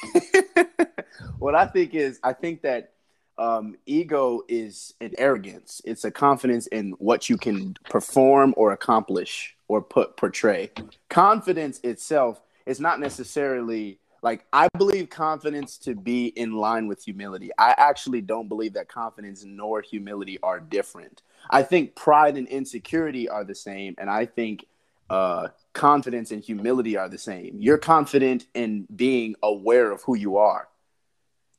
[1.40, 2.92] what I think is, I think that
[3.36, 5.82] um, ego is an arrogance.
[5.84, 10.70] It's a confidence in what you can perform or accomplish or put portray.
[11.08, 17.50] Confidence itself is not necessarily like I believe confidence to be in line with humility.
[17.58, 21.22] I actually don't believe that confidence nor humility are different.
[21.50, 24.66] I think pride and insecurity are the same, and I think
[25.10, 27.56] uh, confidence and humility are the same.
[27.58, 30.68] You're confident in being aware of who you are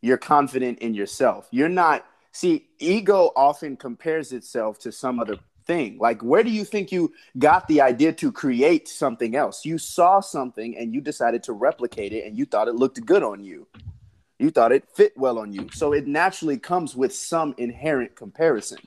[0.03, 1.47] you're confident in yourself.
[1.49, 5.97] You're not, see, ego often compares itself to some other thing.
[5.97, 9.63] Like, where do you think you got the idea to create something else?
[9.63, 13.23] You saw something and you decided to replicate it and you thought it looked good
[13.23, 13.65] on you.
[14.39, 15.69] You thought it fit well on you.
[15.71, 18.79] So it naturally comes with some inherent comparison,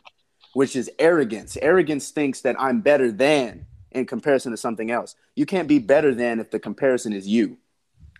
[0.52, 1.56] which is arrogance.
[1.62, 3.64] Arrogance thinks that I'm better than
[3.97, 5.16] in comparison to something else.
[5.34, 7.57] You can't be better than if the comparison is you,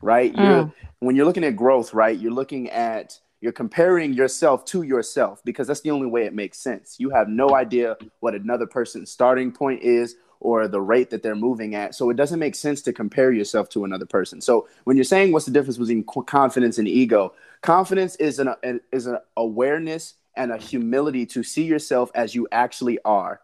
[0.01, 0.35] right?
[0.35, 0.45] Mm.
[0.45, 2.18] You're, when you're looking at growth, right?
[2.18, 6.59] You're looking at you're comparing yourself to yourself because that's the only way it makes
[6.59, 6.97] sense.
[6.99, 11.37] You have no idea what another person's starting point is or the rate that they're
[11.37, 11.95] moving at.
[11.95, 14.41] So it doesn't make sense to compare yourself to another person.
[14.41, 18.55] So when you're saying what's the difference between confidence and ego, confidence is an,
[18.91, 23.41] is an awareness and a humility to see yourself as you actually are.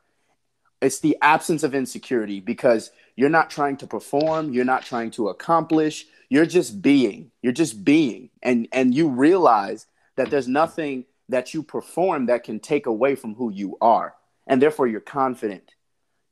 [0.83, 5.28] It's the absence of insecurity because you're not trying to perform, you're not trying to
[5.28, 7.30] accomplish, you're just being.
[7.41, 8.30] You're just being.
[8.43, 13.35] And and you realize that there's nothing that you perform that can take away from
[13.37, 14.14] who you are.
[14.47, 15.72] And therefore you're confident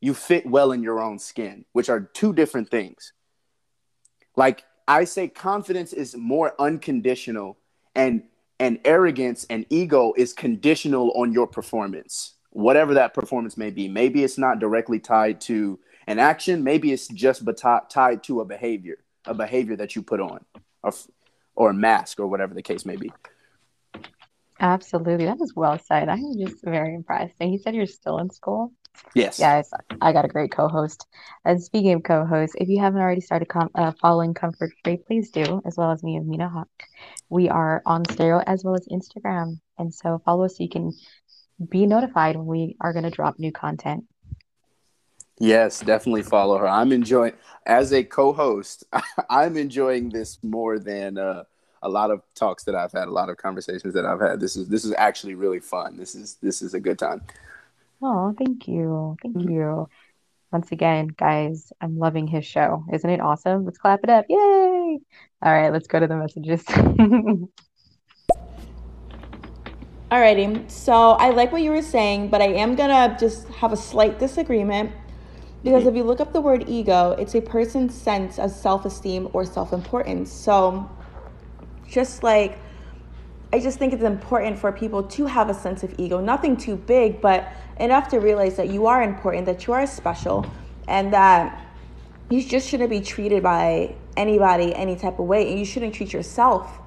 [0.01, 3.12] you fit well in your own skin, which are two different things.
[4.34, 7.59] Like I say confidence is more unconditional
[7.94, 8.24] and
[8.59, 12.34] and arrogance and ego is conditional on your performance.
[12.51, 13.88] Whatever that performance may be.
[13.88, 17.42] Maybe it's not directly tied to an action, maybe it's just
[17.88, 20.44] tied to a behavior, a behavior that you put on
[20.82, 20.92] or
[21.55, 23.12] or a mask or whatever the case may be.
[24.61, 25.24] Absolutely.
[25.26, 26.09] That was well said.
[26.09, 27.34] I am just very impressed.
[27.40, 28.72] And you said you're still in school?
[29.14, 29.38] Yes.
[29.38, 29.70] Yes,
[30.01, 31.07] I got a great co-host.
[31.44, 35.30] And speaking of co-hosts, if you haven't already started com- uh, following Comfort Free, please
[35.30, 36.68] do, as well as me and Mina Hawk.
[37.28, 40.92] We are on Stereo as well as Instagram, and so follow us so you can
[41.68, 44.04] be notified when we are going to drop new content.
[45.38, 46.68] Yes, definitely follow her.
[46.68, 47.32] I'm enjoying
[47.64, 48.84] as a co-host.
[49.30, 51.44] I'm enjoying this more than uh,
[51.82, 54.38] a lot of talks that I've had, a lot of conversations that I've had.
[54.38, 55.96] This is this is actually really fun.
[55.96, 57.22] This is this is a good time.
[58.02, 59.16] Oh, thank you.
[59.22, 59.50] Thank mm-hmm.
[59.50, 59.88] you.
[60.52, 62.84] Once again, guys, I'm loving his show.
[62.92, 63.64] Isn't it awesome?
[63.64, 64.26] Let's clap it up.
[64.28, 64.98] Yay!
[65.42, 66.64] All right, let's go to the messages.
[70.11, 73.76] Alrighty, so I like what you were saying, but I am gonna just have a
[73.76, 74.90] slight disagreement
[75.62, 79.28] because if you look up the word ego, it's a person's sense of self esteem
[79.32, 80.32] or self importance.
[80.32, 80.90] So,
[81.88, 82.58] just like
[83.52, 86.74] I just think it's important for people to have a sense of ego, nothing too
[86.74, 90.44] big, but enough to realize that you are important, that you are special,
[90.88, 91.66] and that
[92.30, 96.12] you just shouldn't be treated by anybody any type of way, and you shouldn't treat
[96.12, 96.80] yourself,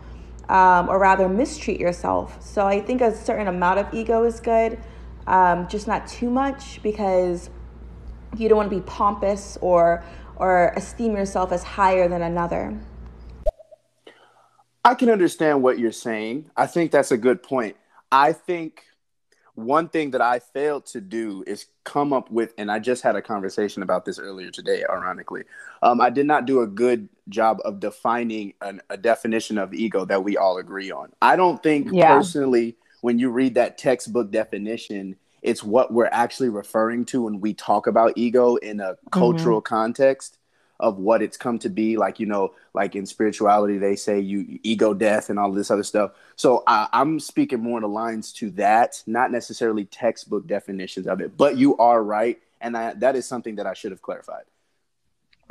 [0.49, 2.41] um, or rather mistreat yourself.
[2.41, 4.79] So I think a certain amount of ego is good,
[5.27, 7.49] um, just not too much, because
[8.37, 10.03] you don't want to be pompous or
[10.35, 12.77] or esteem yourself as higher than another.
[14.83, 16.49] I can understand what you're saying.
[16.57, 17.77] I think that's a good point.
[18.11, 18.83] I think
[19.55, 23.15] one thing that I failed to do is come up with, and I just had
[23.15, 25.43] a conversation about this earlier today, ironically.
[25.81, 30.05] Um, I did not do a good job of defining an, a definition of ego
[30.05, 31.11] that we all agree on.
[31.21, 32.15] I don't think yeah.
[32.15, 37.53] personally, when you read that textbook definition, it's what we're actually referring to when we
[37.53, 39.09] talk about ego in a mm-hmm.
[39.11, 39.75] cultural mm-hmm.
[39.75, 40.39] context
[40.83, 44.59] of what it's come to be like you know like in spirituality they say you
[44.63, 46.11] ego death and all this other stuff.
[46.35, 51.21] So I, i'm speaking more in the lines to that not necessarily textbook definitions of
[51.21, 52.37] it but you are right.
[52.59, 54.43] And I, that is something that i should have clarified.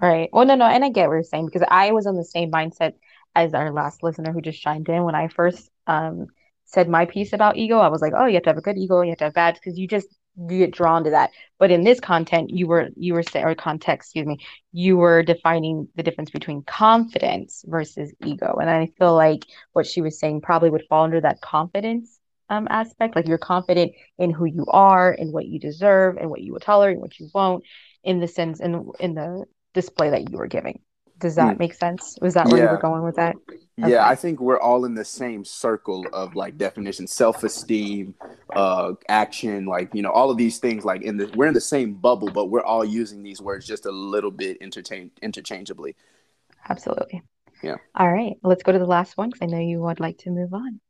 [0.00, 0.28] Right.
[0.32, 2.52] Well no no and i get what you're saying because i was on the same
[2.52, 2.92] mindset
[3.34, 5.02] as our last listener who just chimed in.
[5.02, 6.26] When i first um
[6.66, 8.78] said my piece about ego i was like oh you have to have a good
[8.78, 11.30] ego you have to have bad because you just you get drawn to that.
[11.58, 14.38] But in this content, you were you were or context, excuse me,
[14.72, 18.56] you were defining the difference between confidence versus ego.
[18.60, 22.18] And I feel like what she was saying probably would fall under that confidence
[22.48, 23.16] um, aspect.
[23.16, 26.60] Like you're confident in who you are and what you deserve and what you will
[26.60, 27.64] tolerate and what you won't,
[28.02, 30.80] in the sense in in the display that you were giving.
[31.22, 31.60] Does that mm.
[31.60, 32.18] make sense?
[32.20, 32.64] Was that where yeah.
[32.64, 33.36] you were going with that?
[33.48, 33.58] Okay.
[33.76, 38.14] Yeah, I think we're all in the same circle of like definition, self-esteem,
[38.54, 40.84] uh, action, like you know, all of these things.
[40.84, 43.86] Like in the, we're in the same bubble, but we're all using these words just
[43.86, 45.94] a little bit interchange interchangeably.
[46.68, 47.22] Absolutely.
[47.62, 47.76] Yeah.
[47.94, 50.30] All right, let's go to the last one because I know you would like to
[50.30, 50.80] move on.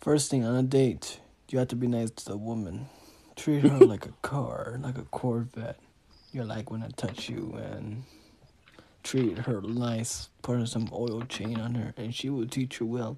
[0.00, 2.88] First thing on a date, you have to be nice to the woman.
[3.36, 5.80] Treat her like a car, like a Corvette.
[6.32, 8.04] You're like when I touch you and
[9.06, 13.16] treat her nice, put some oil chain on her, and she will teach you well.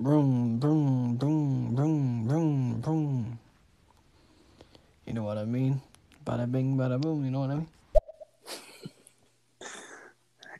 [0.00, 3.38] Broom, broom, broom, broom, broom, broom.
[5.04, 5.82] You know what I mean?
[6.24, 7.26] Bada bing, bada boom.
[7.26, 7.68] You know what I mean?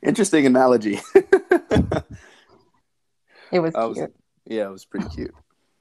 [0.03, 0.99] Interesting analogy.
[3.51, 4.15] it was, was cute.
[4.45, 5.33] Yeah, it was pretty cute.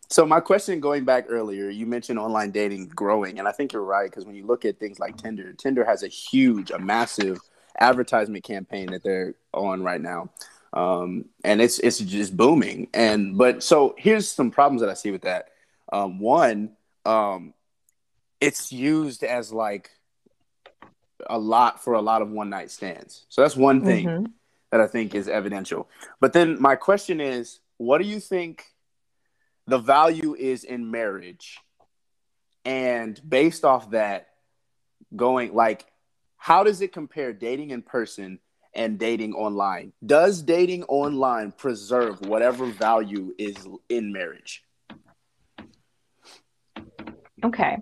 [0.08, 3.84] So my question going back earlier, you mentioned online dating growing, and I think you're
[3.84, 7.38] right because when you look at things like Tinder, Tinder has a huge, a massive
[7.80, 10.30] advertisement campaign that they're on right now.
[10.72, 12.88] Um, and it's it's just booming.
[12.92, 15.48] And but so here's some problems that I see with that.
[15.92, 16.72] Um, one,
[17.06, 17.54] um,
[18.40, 19.90] it's used as like
[21.28, 23.24] a lot for a lot of one night stands.
[23.28, 24.26] So that's one thing mm-hmm.
[24.70, 25.88] that I think is evidential.
[26.20, 28.64] But then my question is, what do you think
[29.66, 31.58] the value is in marriage?
[32.64, 34.28] And based off that,
[35.16, 35.86] going like,
[36.38, 38.38] how does it compare dating in person
[38.72, 39.92] and dating online?
[40.04, 43.56] Does dating online preserve whatever value is
[43.88, 44.64] in marriage?
[47.44, 47.78] Okay.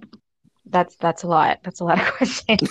[0.69, 1.61] That's that's a lot.
[1.63, 2.69] That's a lot of questions.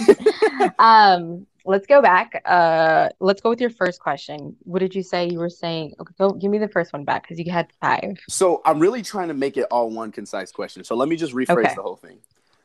[0.79, 2.41] um, let's go back.
[2.45, 4.57] Uh, let's go with your first question.
[4.63, 5.93] What did you say you were saying?
[5.99, 8.17] Okay, go give me the first one back because you had five.
[8.27, 10.83] So I'm really trying to make it all one concise question.
[10.83, 11.75] So let me just rephrase okay.
[11.75, 12.19] the whole thing.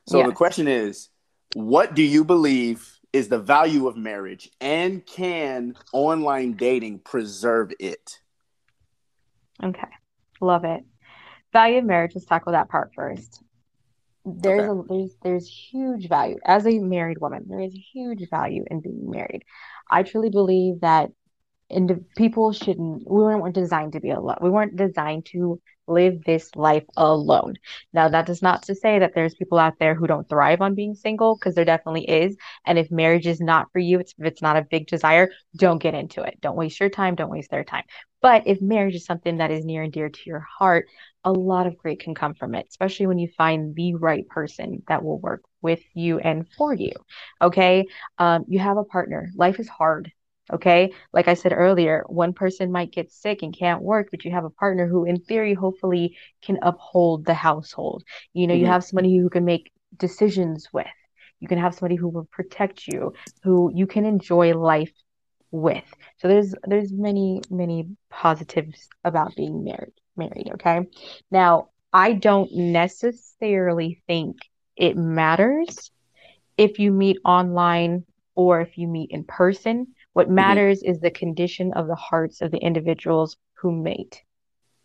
[0.06, 0.26] So yes.
[0.26, 1.10] the question is,
[1.54, 8.20] what do you believe is the value of marriage, and can online dating preserve it?
[9.62, 9.88] Okay,
[10.40, 10.84] love it.
[11.52, 12.12] Value of marriage.
[12.14, 13.42] Let's tackle that part first
[14.24, 14.80] there's okay.
[14.80, 19.10] a there's there's huge value as a married woman there is huge value in being
[19.10, 19.42] married
[19.90, 21.10] i truly believe that
[21.70, 26.54] and people shouldn't we weren't designed to be alone we weren't designed to live this
[26.54, 27.54] life alone
[27.92, 30.74] now that is not to say that there's people out there who don't thrive on
[30.74, 32.36] being single because there definitely is
[32.66, 35.82] and if marriage is not for you it's, if it's not a big desire don't
[35.82, 37.84] get into it don't waste your time don't waste their time
[38.22, 40.86] but if marriage is something that is near and dear to your heart
[41.24, 44.82] a lot of great can come from it, especially when you find the right person
[44.88, 46.92] that will work with you and for you.
[47.42, 47.86] Okay.
[48.18, 49.30] Um, you have a partner.
[49.36, 50.12] Life is hard.
[50.52, 50.92] Okay.
[51.12, 54.44] Like I said earlier, one person might get sick and can't work, but you have
[54.44, 58.04] a partner who, in theory, hopefully can uphold the household.
[58.32, 58.62] You know, mm-hmm.
[58.62, 60.86] you have somebody who can make decisions with.
[61.38, 64.92] You can have somebody who will protect you, who you can enjoy life
[65.50, 65.84] with.
[66.18, 70.50] So there's there's many many positives about being married married.
[70.54, 70.86] Okay.
[71.30, 74.36] Now, I don't necessarily think
[74.76, 75.90] it matters
[76.56, 79.88] if you meet online or if you meet in person.
[80.12, 80.34] What mm-hmm.
[80.36, 80.92] matters mm-hmm.
[80.92, 84.22] is the condition of the hearts of the individuals who mate.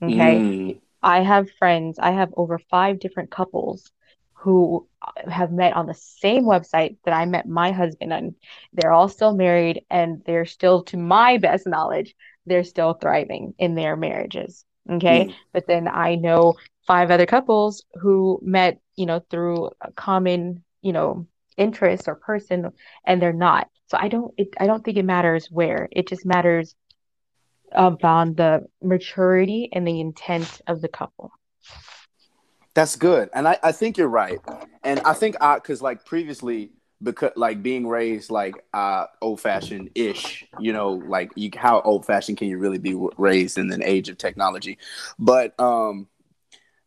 [0.01, 0.38] Okay.
[0.39, 0.82] Mm.
[1.01, 3.91] I have friends, I have over five different couples
[4.34, 4.88] who
[5.28, 8.36] have met on the same website that I met my husband on.
[8.73, 12.15] They're all still married and they're still, to my best knowledge,
[12.45, 14.65] they're still thriving in their marriages.
[14.89, 15.26] Okay.
[15.26, 15.34] Mm.
[15.53, 16.55] But then I know
[16.86, 22.71] five other couples who met, you know, through a common, you know, interest or person
[23.05, 23.67] and they're not.
[23.88, 25.88] So I don't it, I don't think it matters where.
[25.91, 26.75] It just matters
[27.71, 31.31] about the maturity and the intent of the couple.
[32.73, 33.29] That's good.
[33.33, 34.39] And I, I think you're right.
[34.83, 36.71] And I think I cause like previously
[37.01, 42.05] because like being raised like uh old fashioned ish you know like you how old
[42.05, 44.77] fashioned can you really be raised in an age of technology
[45.19, 46.07] but um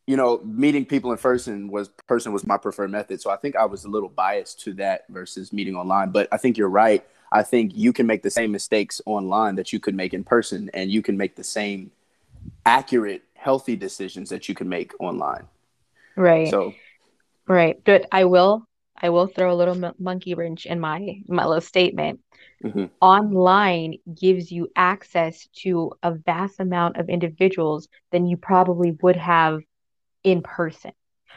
[0.09, 3.21] you know meeting people in person was person was my preferred method.
[3.21, 6.11] So i think i was a little biased to that versus meeting online.
[6.11, 7.05] But i think you're right.
[7.31, 10.71] I think you can make the same mistakes online that you could make in person
[10.73, 11.91] and you can make the same
[12.65, 15.45] accurate healthy decisions that you can make online.
[16.17, 16.49] Right.
[16.49, 16.73] So
[17.47, 17.77] right.
[17.85, 18.65] But i will
[19.01, 22.21] I will throw a little monkey wrench in my my little statement.
[22.65, 22.87] Mm-hmm.
[23.03, 29.61] Online gives you access to a vast amount of individuals than you probably would have
[30.31, 30.93] in person.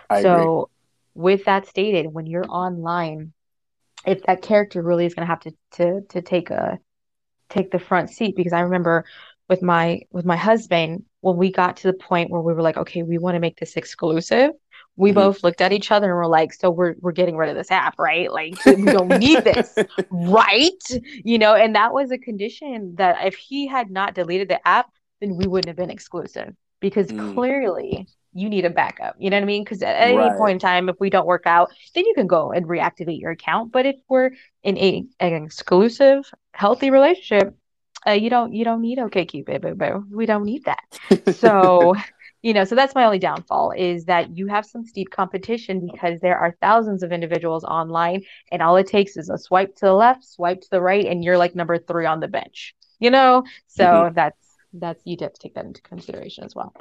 [0.10, 1.24] I so, agree.
[1.24, 3.34] with that stated, when you're online,
[4.06, 6.80] if that character really is going to have to to to take a
[7.50, 9.06] take the front seat, because I remember
[9.50, 12.78] with my with my husband when we got to the point where we were like,
[12.78, 14.52] okay, we want to make this exclusive
[14.96, 15.16] we mm-hmm.
[15.16, 17.72] both looked at each other and were like, so we're we're getting rid of this
[17.72, 18.32] app, right?
[18.32, 19.78] Like we don't need this,
[20.12, 20.84] right?
[21.24, 24.90] You know, and that was a condition that if he had not deleted the app,
[25.20, 27.34] then we wouldn't have been exclusive because mm.
[27.34, 29.16] clearly you need a backup.
[29.20, 29.64] You know what I mean?
[29.64, 30.38] Because at any right.
[30.38, 33.32] point in time, if we don't work out, then you can go and reactivate your
[33.32, 33.72] account.
[33.72, 34.32] But if we're
[34.64, 37.56] in a an exclusive, healthy relationship,
[38.08, 40.06] uh, you don't you don't need OkCupid, boo boo.
[40.10, 41.36] We don't need that.
[41.36, 41.96] So
[42.42, 46.20] you know so that's my only downfall is that you have some steep competition because
[46.22, 49.94] there are thousands of individuals online and all it takes is a swipe to the
[49.94, 53.44] left swipe to the right and you're like number three on the bench you know
[53.68, 54.16] so mm-hmm.
[54.16, 56.74] that's that's you have to take that into consideration as well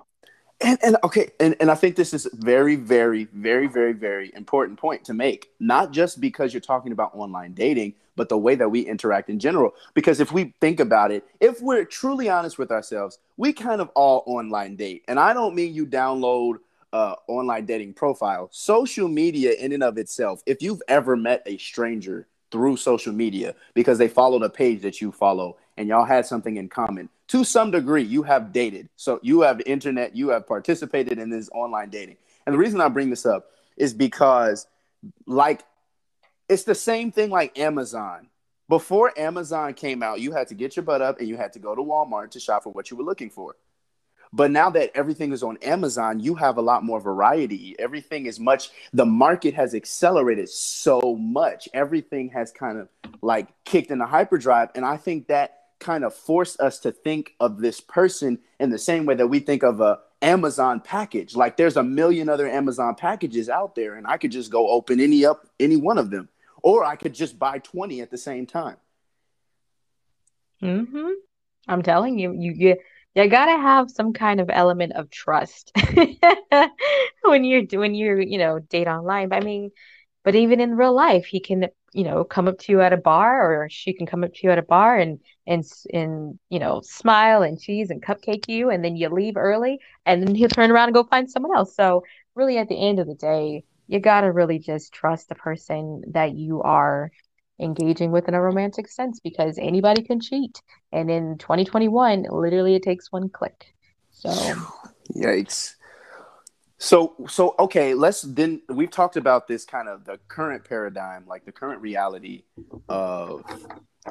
[0.60, 4.78] and, and okay, and, and I think this is very, very, very, very, very important
[4.78, 5.50] point to make.
[5.58, 9.38] Not just because you're talking about online dating, but the way that we interact in
[9.38, 9.72] general.
[9.94, 13.88] Because if we think about it, if we're truly honest with ourselves, we kind of
[13.94, 15.04] all online date.
[15.08, 16.56] And I don't mean you download
[16.92, 18.48] uh, online dating profile.
[18.52, 23.54] Social media in and of itself, if you've ever met a stranger through social media
[23.74, 27.44] because they followed a page that you follow and y'all had something in common, to
[27.44, 28.88] some degree, you have dated.
[28.96, 32.16] So you have internet, you have participated in this online dating.
[32.44, 34.66] And the reason I bring this up is because,
[35.26, 35.62] like
[36.48, 38.26] it's the same thing like Amazon.
[38.68, 41.60] Before Amazon came out, you had to get your butt up and you had to
[41.60, 43.54] go to Walmart to shop for what you were looking for.
[44.32, 47.76] But now that everything is on Amazon, you have a lot more variety.
[47.78, 51.68] Everything is much, the market has accelerated so much.
[51.72, 52.88] Everything has kind of
[53.22, 54.70] like kicked into hyperdrive.
[54.74, 58.78] And I think that kind of forced us to think of this person in the
[58.78, 61.34] same way that we think of a Amazon package.
[61.34, 65.00] Like there's a million other Amazon packages out there, and I could just go open
[65.00, 66.28] any up any one of them,
[66.62, 68.76] or I could just buy 20 at the same time.
[70.62, 71.08] Mm-hmm.
[71.68, 72.76] I'm telling you, you you
[73.14, 75.72] you gotta have some kind of element of trust
[77.22, 79.32] when you're when you're you know, date online.
[79.32, 79.70] I mean,
[80.22, 82.96] but even in real life, he can, you know, come up to you at a
[82.96, 86.58] bar, or she can come up to you at a bar and and and you
[86.58, 90.48] know, smile and cheese and cupcake you, and then you leave early, and then he'll
[90.48, 91.74] turn around and go find someone else.
[91.74, 92.04] So
[92.34, 96.32] really, at the end of the day, you gotta really just trust the person that
[96.34, 97.10] you are
[97.58, 100.60] engaging with in a romantic sense because anybody can cheat.
[100.92, 103.74] And in 2021, literally it takes one click.
[104.10, 104.30] So
[105.14, 105.74] yikes.
[106.82, 111.44] So so okay, let's then we've talked about this kind of the current paradigm, like
[111.44, 112.44] the current reality
[112.88, 113.44] of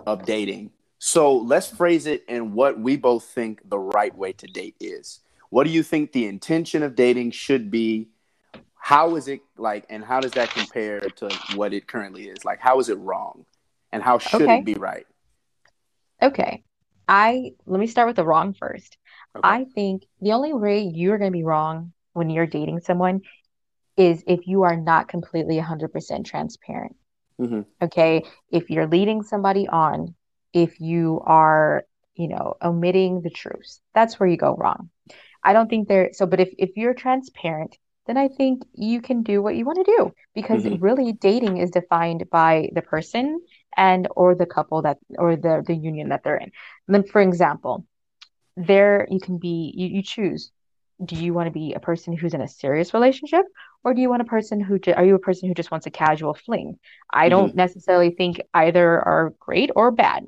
[0.05, 0.71] of dating.
[0.99, 5.21] So let's phrase it in what we both think the right way to date is.
[5.49, 8.09] What do you think the intention of dating should be?
[8.79, 12.59] how is it like and how does that compare to what it currently is like
[12.59, 13.45] how is it wrong
[13.91, 14.59] and how should okay.
[14.59, 15.05] it be right
[16.21, 16.63] okay
[17.07, 18.97] i let me start with the wrong first
[19.35, 19.47] okay.
[19.47, 23.21] i think the only way you're going to be wrong when you're dating someone
[23.97, 26.95] is if you are not completely 100% transparent
[27.39, 27.61] mm-hmm.
[27.81, 30.15] okay if you're leading somebody on
[30.53, 31.83] if you are
[32.15, 34.89] you know omitting the truth that's where you go wrong
[35.43, 37.77] i don't think there so but if, if you're transparent
[38.09, 40.83] then I think you can do what you want to do because mm-hmm.
[40.83, 43.39] really dating is defined by the person
[43.77, 46.51] and or the couple that or the the union that they're in.
[46.87, 47.85] And then for example,
[48.57, 50.51] there you can be you, you choose
[51.03, 53.45] do you want to be a person who's in a serious relationship
[53.83, 55.85] or do you want a person who ju- are you a person who just wants
[55.85, 56.77] a casual fling
[57.09, 57.29] i mm-hmm.
[57.29, 60.25] don't necessarily think either are great or bad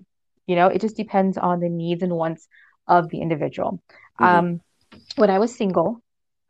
[0.48, 2.48] you know it just depends on the needs and wants
[2.88, 3.82] of the individual
[4.20, 4.24] mm-hmm.
[4.24, 4.62] um
[5.16, 6.02] when i was single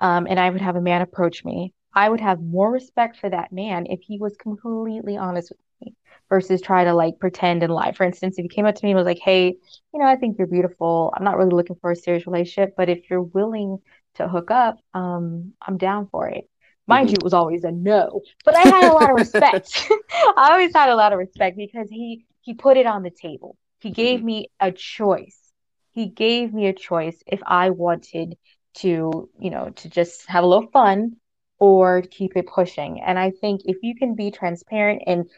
[0.01, 3.29] um, and I would have a man approach me, I would have more respect for
[3.29, 5.95] that man if he was completely honest with me
[6.27, 7.91] versus try to like pretend and lie.
[7.91, 9.55] For instance, if he came up to me and was like, Hey,
[9.93, 11.13] you know, I think you're beautiful.
[11.15, 13.77] I'm not really looking for a serious relationship, but if you're willing
[14.15, 16.49] to hook up, um, I'm down for it.
[16.87, 17.11] Mind mm-hmm.
[17.11, 19.87] you, it was always a no, but I had a lot of respect.
[20.37, 23.57] I always had a lot of respect because he he put it on the table.
[23.79, 24.25] He gave mm-hmm.
[24.25, 25.37] me a choice.
[25.93, 28.37] He gave me a choice if I wanted
[28.75, 31.17] to, you know, to just have a little fun
[31.59, 33.01] or keep it pushing.
[33.01, 35.29] And I think if you can be transparent and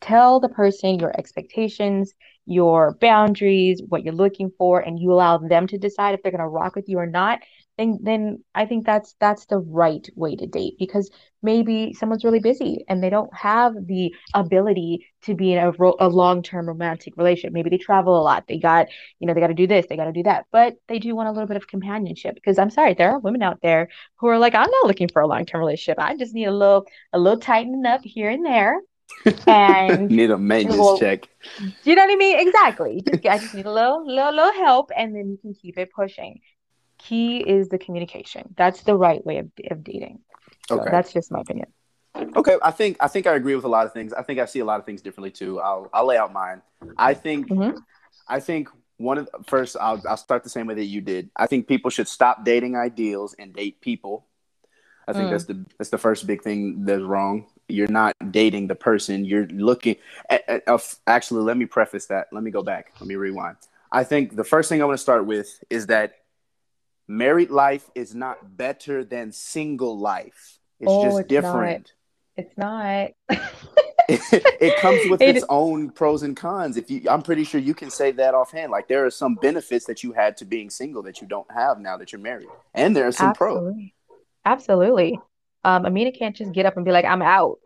[0.00, 2.12] tell the person your expectations,
[2.46, 6.40] your boundaries, what you're looking for, and you allow them to decide if they're going
[6.40, 7.40] to rock with you or not,
[7.80, 11.10] then then I think that's that's the right way to date because
[11.42, 15.96] maybe someone's really busy and they don't have the ability to be in a, ro-
[15.98, 17.54] a long-term romantic relationship.
[17.54, 18.44] Maybe they travel a lot.
[18.46, 20.74] They got, you know, they got to do this, they got to do that, but
[20.88, 23.60] they do want a little bit of companionship because I'm sorry, there are women out
[23.62, 25.98] there who are like, I'm not looking for a long-term relationship.
[25.98, 28.78] I just need a little a little tightening up here and there.
[29.46, 31.28] and need a maintenance well, check.
[31.58, 32.46] Do you know what I mean?
[32.46, 33.02] Exactly.
[33.04, 35.90] Just, I just need a little, little, little help, and then you can keep it
[35.92, 36.40] pushing
[37.02, 38.54] key is the communication.
[38.56, 40.20] That's the right way of, of dating.
[40.68, 40.90] So okay.
[40.90, 41.68] that's just my opinion.
[42.36, 44.12] Okay, I think I think I agree with a lot of things.
[44.12, 45.60] I think I see a lot of things differently too.
[45.60, 46.60] I'll I'll lay out mine.
[46.98, 47.78] I think mm-hmm.
[48.28, 51.30] I think one of the, first I'll I'll start the same way that you did.
[51.36, 54.26] I think people should stop dating ideals and date people.
[55.06, 55.30] I think mm.
[55.30, 57.46] that's the that's the first big thing that's wrong.
[57.68, 59.24] You're not dating the person.
[59.24, 59.96] You're looking.
[60.28, 62.26] At, at, uh, actually, let me preface that.
[62.32, 62.92] Let me go back.
[63.00, 63.56] Let me rewind.
[63.92, 66.14] I think the first thing I want to start with is that
[67.10, 70.58] married life is not better than single life.
[70.78, 71.92] It's oh, just it's different.
[72.36, 72.44] Not.
[72.44, 73.10] It's not.
[74.08, 76.76] it, comes with it, its own pros and cons.
[76.76, 78.70] If you, I'm pretty sure you can say that offhand.
[78.70, 81.80] Like there are some benefits that you had to being single that you don't have
[81.80, 83.94] now that you're married, and there are some Absolutely.
[84.06, 84.16] pros.
[84.44, 85.20] Absolutely.
[85.64, 87.58] Um, Amina can't just get up and be like, "I'm out."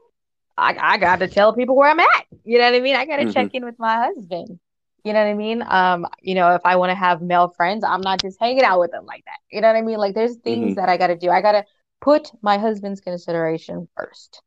[0.57, 2.27] I, I got to tell people where I'm at.
[2.45, 2.97] You know what I mean?
[2.97, 3.33] I got to mm-hmm.
[3.33, 4.59] check in with my husband.
[5.05, 5.63] You know what I mean?
[5.67, 8.81] Um, you know, if I want to have male friends, I'm not just hanging out
[8.81, 9.39] with them like that.
[9.53, 9.99] You know what I mean?
[9.99, 10.75] Like there's things mm-hmm.
[10.75, 11.29] that I got to do.
[11.31, 11.65] I got to
[12.01, 14.43] put my husband's consideration first.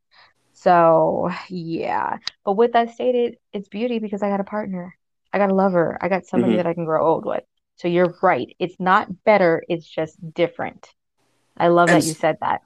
[0.53, 2.18] So, yeah.
[2.43, 4.97] But with that stated, it's beauty because I got a partner.
[5.32, 5.99] I got a lover.
[6.01, 6.58] I got somebody mm-hmm.
[6.58, 7.43] that I can grow old with.
[7.76, 8.55] So you're right.
[8.58, 10.89] It's not better, it's just different.
[11.55, 12.62] I love and, that you said that.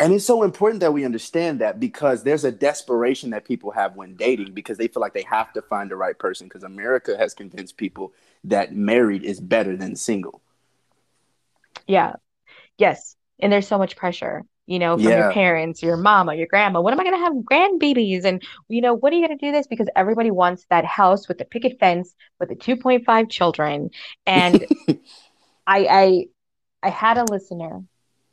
[0.00, 3.94] And it's so important that we understand that because there's a desperation that people have
[3.94, 7.16] when dating because they feel like they have to find the right person because America
[7.16, 10.42] has convinced people that married is better than single.
[11.86, 12.14] Yeah.
[12.78, 13.16] Yes.
[13.40, 15.18] And there's so much pressure, you know, from Yeah.
[15.18, 16.80] your parents, your mama, your grandma.
[16.80, 18.24] What am I going to have grandbabies?
[18.24, 19.66] And, you know, what are you going to do this?
[19.68, 23.90] Because everybody wants that house with the picket fence with the 2.5 children.
[24.26, 24.66] And
[25.66, 26.24] I, I,
[26.82, 27.82] I had a listener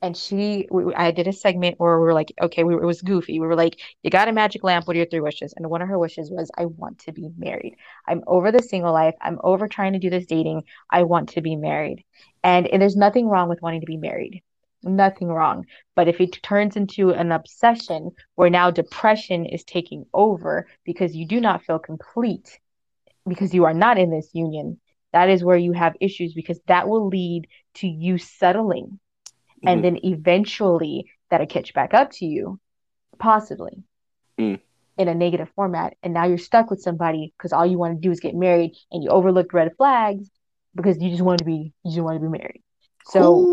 [0.01, 3.01] and she, we, I did a segment where we were like, okay, we, it was
[3.01, 3.39] goofy.
[3.39, 4.87] We were like, you got a magic lamp.
[4.87, 5.53] What are your three wishes?
[5.55, 7.75] And one of her wishes was, I want to be married.
[8.07, 9.15] I'm over the single life.
[9.21, 10.63] I'm over trying to do this dating.
[10.89, 12.03] I want to be married.
[12.43, 14.41] And, and there's nothing wrong with wanting to be married.
[14.83, 15.65] Nothing wrong.
[15.95, 21.27] But if it turns into an obsession where now depression is taking over because you
[21.27, 22.59] do not feel complete,
[23.27, 24.79] because you are not in this union,
[25.13, 28.99] that is where you have issues because that will lead to you settling.
[29.65, 29.83] And Mhm.
[29.83, 32.59] then eventually that'll catch back up to you,
[33.19, 33.83] possibly
[34.37, 34.59] Mm.
[34.97, 35.95] in a negative format.
[36.03, 38.73] And now you're stuck with somebody because all you want to do is get married
[38.91, 40.29] and you overlooked red flags
[40.75, 42.61] because you just want to be you just want to be married.
[43.03, 43.49] So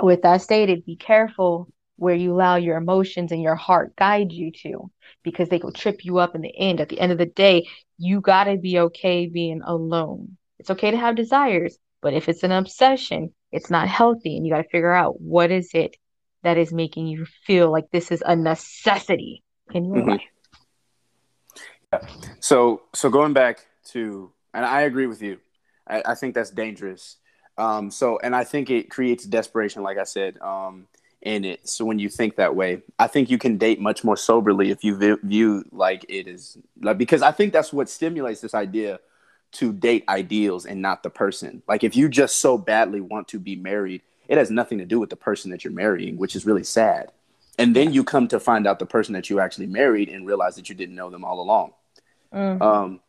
[0.00, 4.50] with that stated, be careful where you allow your emotions and your heart guide you
[4.50, 4.90] to
[5.22, 6.80] because they will trip you up in the end.
[6.80, 7.66] At the end of the day,
[7.98, 10.36] you got to be okay being alone.
[10.58, 14.52] It's okay to have desires, but if it's an obsession, it's not healthy and you
[14.52, 15.96] got to figure out what is it
[16.42, 19.42] that is making you feel like this is a necessity
[19.72, 20.06] in your Mhm.
[20.08, 20.20] life.
[22.40, 25.38] So so going back to and I agree with you.
[25.86, 27.16] I, I think that's dangerous.
[27.58, 30.86] Um, so and I think it creates desperation, like I said, um,
[31.20, 31.68] in it.
[31.68, 34.82] So when you think that way, I think you can date much more soberly if
[34.82, 38.98] you view, view like it is like because I think that's what stimulates this idea
[39.52, 41.62] to date ideals and not the person.
[41.68, 44.98] Like if you just so badly want to be married, it has nothing to do
[44.98, 47.12] with the person that you're marrying, which is really sad.
[47.58, 50.56] And then you come to find out the person that you actually married and realize
[50.56, 51.72] that you didn't know them all along.
[52.32, 52.62] Mm.
[52.62, 53.00] Um,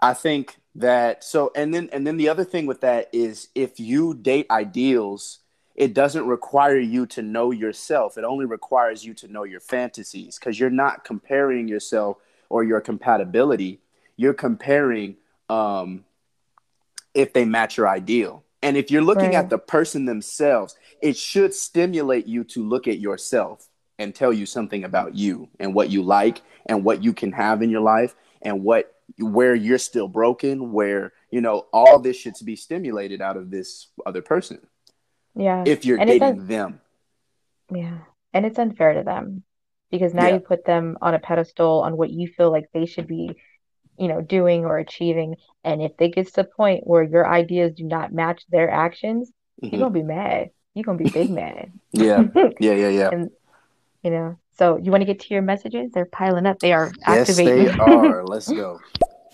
[0.00, 3.78] I think that so, and then and then the other thing with that is if
[3.78, 5.38] you date ideals,
[5.76, 8.18] it doesn't require you to know yourself.
[8.18, 12.16] It only requires you to know your fantasies because you're not comparing yourself
[12.48, 13.80] or your compatibility.
[14.16, 15.16] You're comparing
[15.50, 16.04] um,
[17.14, 18.44] if they match your ideal.
[18.62, 19.34] And if you're looking Right.
[19.36, 24.46] at the person themselves, it should stimulate you to look at yourself and tell you
[24.46, 28.14] something about you and what you like and what you can have in your life
[28.42, 33.36] and what where you're still broken, where you know all this should be stimulated out
[33.36, 34.58] of this other person
[35.34, 35.64] Yeah.
[35.66, 36.80] if you're And dating them.
[37.74, 37.98] yeah.
[38.32, 39.42] And it's unfair to them
[39.90, 40.34] because now Yeah.
[40.34, 43.36] you put them on a pedestal on what you feel like they should be,
[44.00, 45.36] you know, doing or achieving.
[45.62, 49.30] And if it gets to the point where your ideas do not match their actions,
[49.62, 49.72] Mhm.
[49.72, 50.50] you're gonna be mad.
[50.74, 51.70] You're gonna be big mad.
[51.92, 52.22] Yeah,
[52.60, 53.10] yeah, yeah, yeah.
[53.12, 53.30] And
[54.02, 55.92] you know, so you want to get to your messages?
[55.92, 56.58] They're piling up.
[56.60, 57.66] They are activating.
[57.66, 58.24] Yes, they are.
[58.34, 58.80] Let's go.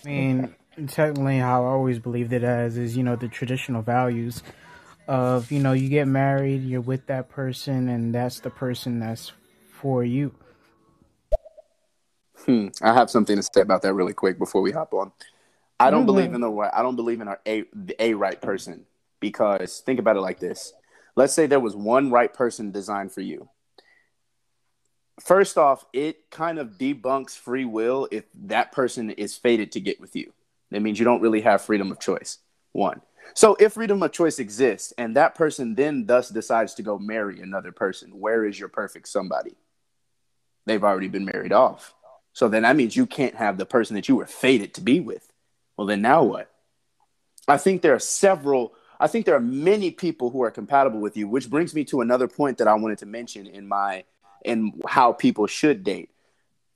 [0.05, 0.55] I mean,
[0.87, 4.43] technically, how I always believed it as is, you know, the traditional values
[5.07, 9.31] of, you know, you get married, you're with that person, and that's the person that's
[9.71, 10.33] for you.
[12.45, 12.67] Hmm.
[12.81, 15.11] I have something to say about that really quick before we hop on.
[15.79, 16.35] I don't believe Mhm.
[16.35, 16.71] in the right.
[16.73, 18.85] I don't believe in our a the a right person
[19.19, 20.73] because think about it like this.
[21.15, 23.49] Let's say there was one right person designed for you.
[25.19, 29.99] First off, it kind of debunks free will if that person is fated to get
[29.99, 30.31] with you.
[30.69, 32.39] That means you don't really have freedom of choice.
[32.71, 33.01] One.
[33.33, 37.41] So if freedom of choice exists and that person then thus decides to go marry
[37.41, 39.55] another person, where is your perfect somebody?
[40.65, 41.95] They've already been married off.
[42.37, 44.99] So then that means you can't have the person that you were fated to be
[44.99, 45.33] with.
[45.75, 46.51] Well, then now what?
[47.47, 51.17] I think there are several, I think there are many people who are compatible with
[51.17, 54.03] you, which brings me to another point that I wanted to mention in my
[54.45, 56.11] in how people should date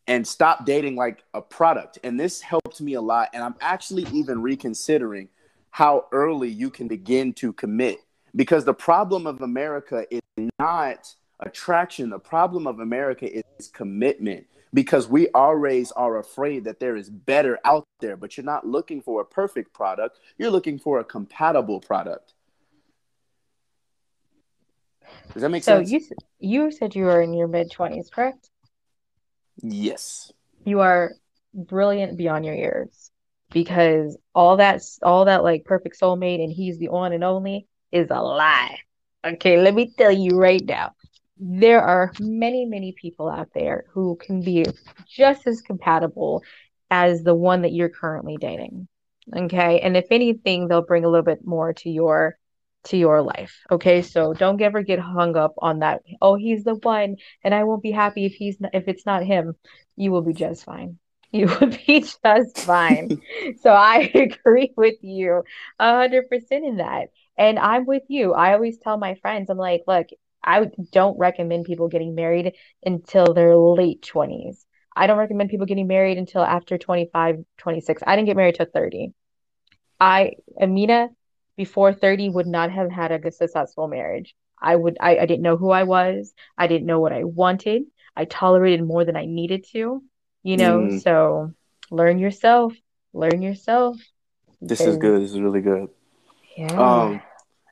[0.08, 2.00] and stop dating like a product.
[2.04, 3.30] And this helped me a lot.
[3.32, 5.30] And I'm actually even reconsidering
[5.70, 8.00] how early you can begin to commit
[8.36, 10.22] because the problem of America is
[10.58, 12.10] not attraction.
[12.10, 17.60] The problem of America is commitment because we always are afraid that there is better
[17.66, 20.20] out there, but you're not looking for a perfect product.
[20.38, 22.34] You're looking for a compatible product.
[25.34, 25.90] Does that make So sense?
[25.90, 28.50] So you you said you were in your mid twenties, correct?
[29.62, 30.32] Yes.
[30.64, 31.14] You are
[31.54, 33.12] brilliant beyond your years
[33.52, 38.08] because all that all that like perfect soulmate and he's the one and only is
[38.10, 38.80] a lie.
[39.26, 40.94] Okay, let me tell you right now.
[41.44, 44.64] There are many, many people out there who can be
[45.08, 46.44] just as compatible
[46.92, 48.88] as the one that you're currently dating.
[49.36, 52.38] Okay, and if anything, they'll bring a little bit more to your
[52.84, 53.60] to your life.
[53.72, 56.04] Okay, so don't ever get hung up on that.
[56.22, 59.24] Oh, he's the one, and I won't be happy if he's not, if it's not
[59.24, 59.56] him.
[59.96, 61.00] You will be just fine.
[61.34, 63.22] You will be just fine.
[63.62, 65.44] so I agree with you
[65.80, 68.34] a hundred percent in that, and I'm with you.
[68.34, 70.08] I always tell my friends, I'm like, look,
[70.44, 74.66] I don't recommend people getting married until their late twenties.
[74.96, 78.04] I don't recommend people getting married until after 25, 26.
[78.06, 79.14] I didn't get married till 30.
[80.00, 81.10] I, Amina,
[81.56, 84.36] before 30 would not have had a successful marriage.
[84.62, 86.34] I would I, I didn't know who I was.
[86.58, 87.84] I didn't know what I wanted.
[88.16, 90.04] I tolerated more than I needed to,
[90.44, 90.82] you know.
[90.82, 91.02] Mm.
[91.02, 91.52] So
[91.90, 92.74] learn yourself.
[93.14, 93.98] Learn yourself.
[94.62, 95.22] This is good.
[95.24, 95.90] This is really good.
[96.56, 96.76] Yeah.
[96.78, 97.22] Um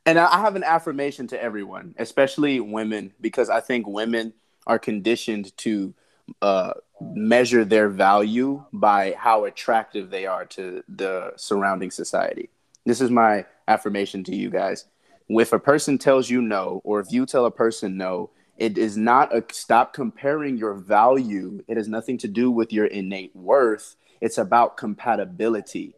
[0.10, 4.34] and I have an affirmation to everyone, especially women, because I think women
[4.66, 5.93] are conditioned to
[6.41, 12.49] uh, measure their value by how attractive they are to the surrounding society.
[12.88, 14.86] This is my affirmation to you guys.
[15.30, 18.97] If a person tells you no, or if you tell a person no, it is
[18.97, 21.64] not a stop comparing your value.
[21.68, 23.95] It has nothing to do with your innate worth.
[24.22, 25.93] It's about compatibility.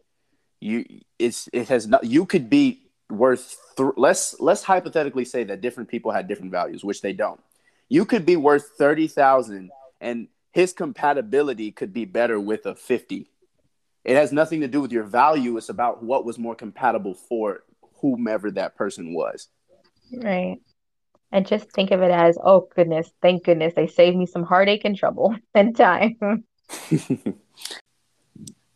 [0.60, 0.84] You
[1.18, 2.82] it's it has not you could be
[3.12, 7.40] worth th- let's let's hypothetically say that different people had different values, which they don't.
[7.88, 13.28] You could be worth 30,000 and his compatibility could be better with a 50
[14.04, 15.56] it has nothing to do with your value.
[15.56, 17.62] It's about what was more compatible for
[18.00, 19.48] whomever that person was.
[20.12, 20.58] Right.
[21.30, 24.84] And just think of it as oh goodness thank goodness they saved me some heartache
[24.84, 26.16] and trouble and time.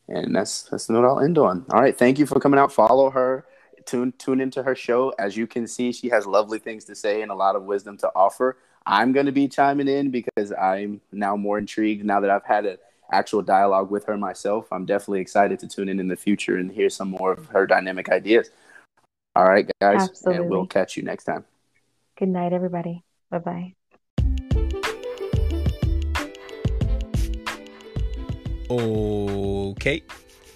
[0.09, 1.67] And that's that's what i'll end on.
[1.73, 1.99] All right.
[1.99, 2.73] Thank you for coming out.
[2.73, 3.45] Follow her
[3.87, 7.23] tune tune into her show as you can see she has lovely things to say
[7.23, 8.57] and a lot of wisdom to offer
[8.87, 12.67] I'm going to be chiming in because I'm now more intrigued now that I've had
[12.67, 12.79] an
[13.11, 14.69] actual dialogue with her myself.
[14.71, 17.67] I'm definitely excited to tune in in the future and hear some more of her
[17.67, 18.51] dynamic ideas.
[19.35, 20.43] All right, guys, Absolutely.
[20.43, 21.45] and we'll catch you next time.
[22.17, 23.03] Good night, everybody.
[23.29, 23.75] Bye bye.
[28.71, 30.03] Okay,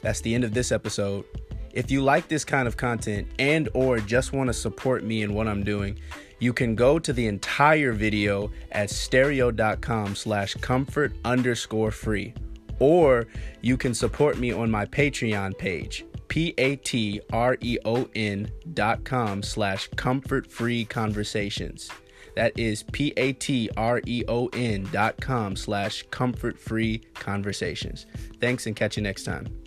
[0.03, 1.25] that's the end of this episode.
[1.73, 5.35] If you like this kind of content and or just want to support me in
[5.35, 5.99] what I'm doing,
[6.41, 12.35] you can go to the entire video at stereo.com slash comfort underscore free.
[12.79, 13.27] Or
[13.61, 16.81] you can support me on my Patreon page, P-A-T-R-E-O-N
[18.73, 21.91] dot com slash comfort free conversations.
[22.37, 28.07] That is P-A-T-R-E-O-N dot com slash comfort free conversations.
[28.41, 29.60] Thanks and catch you next time.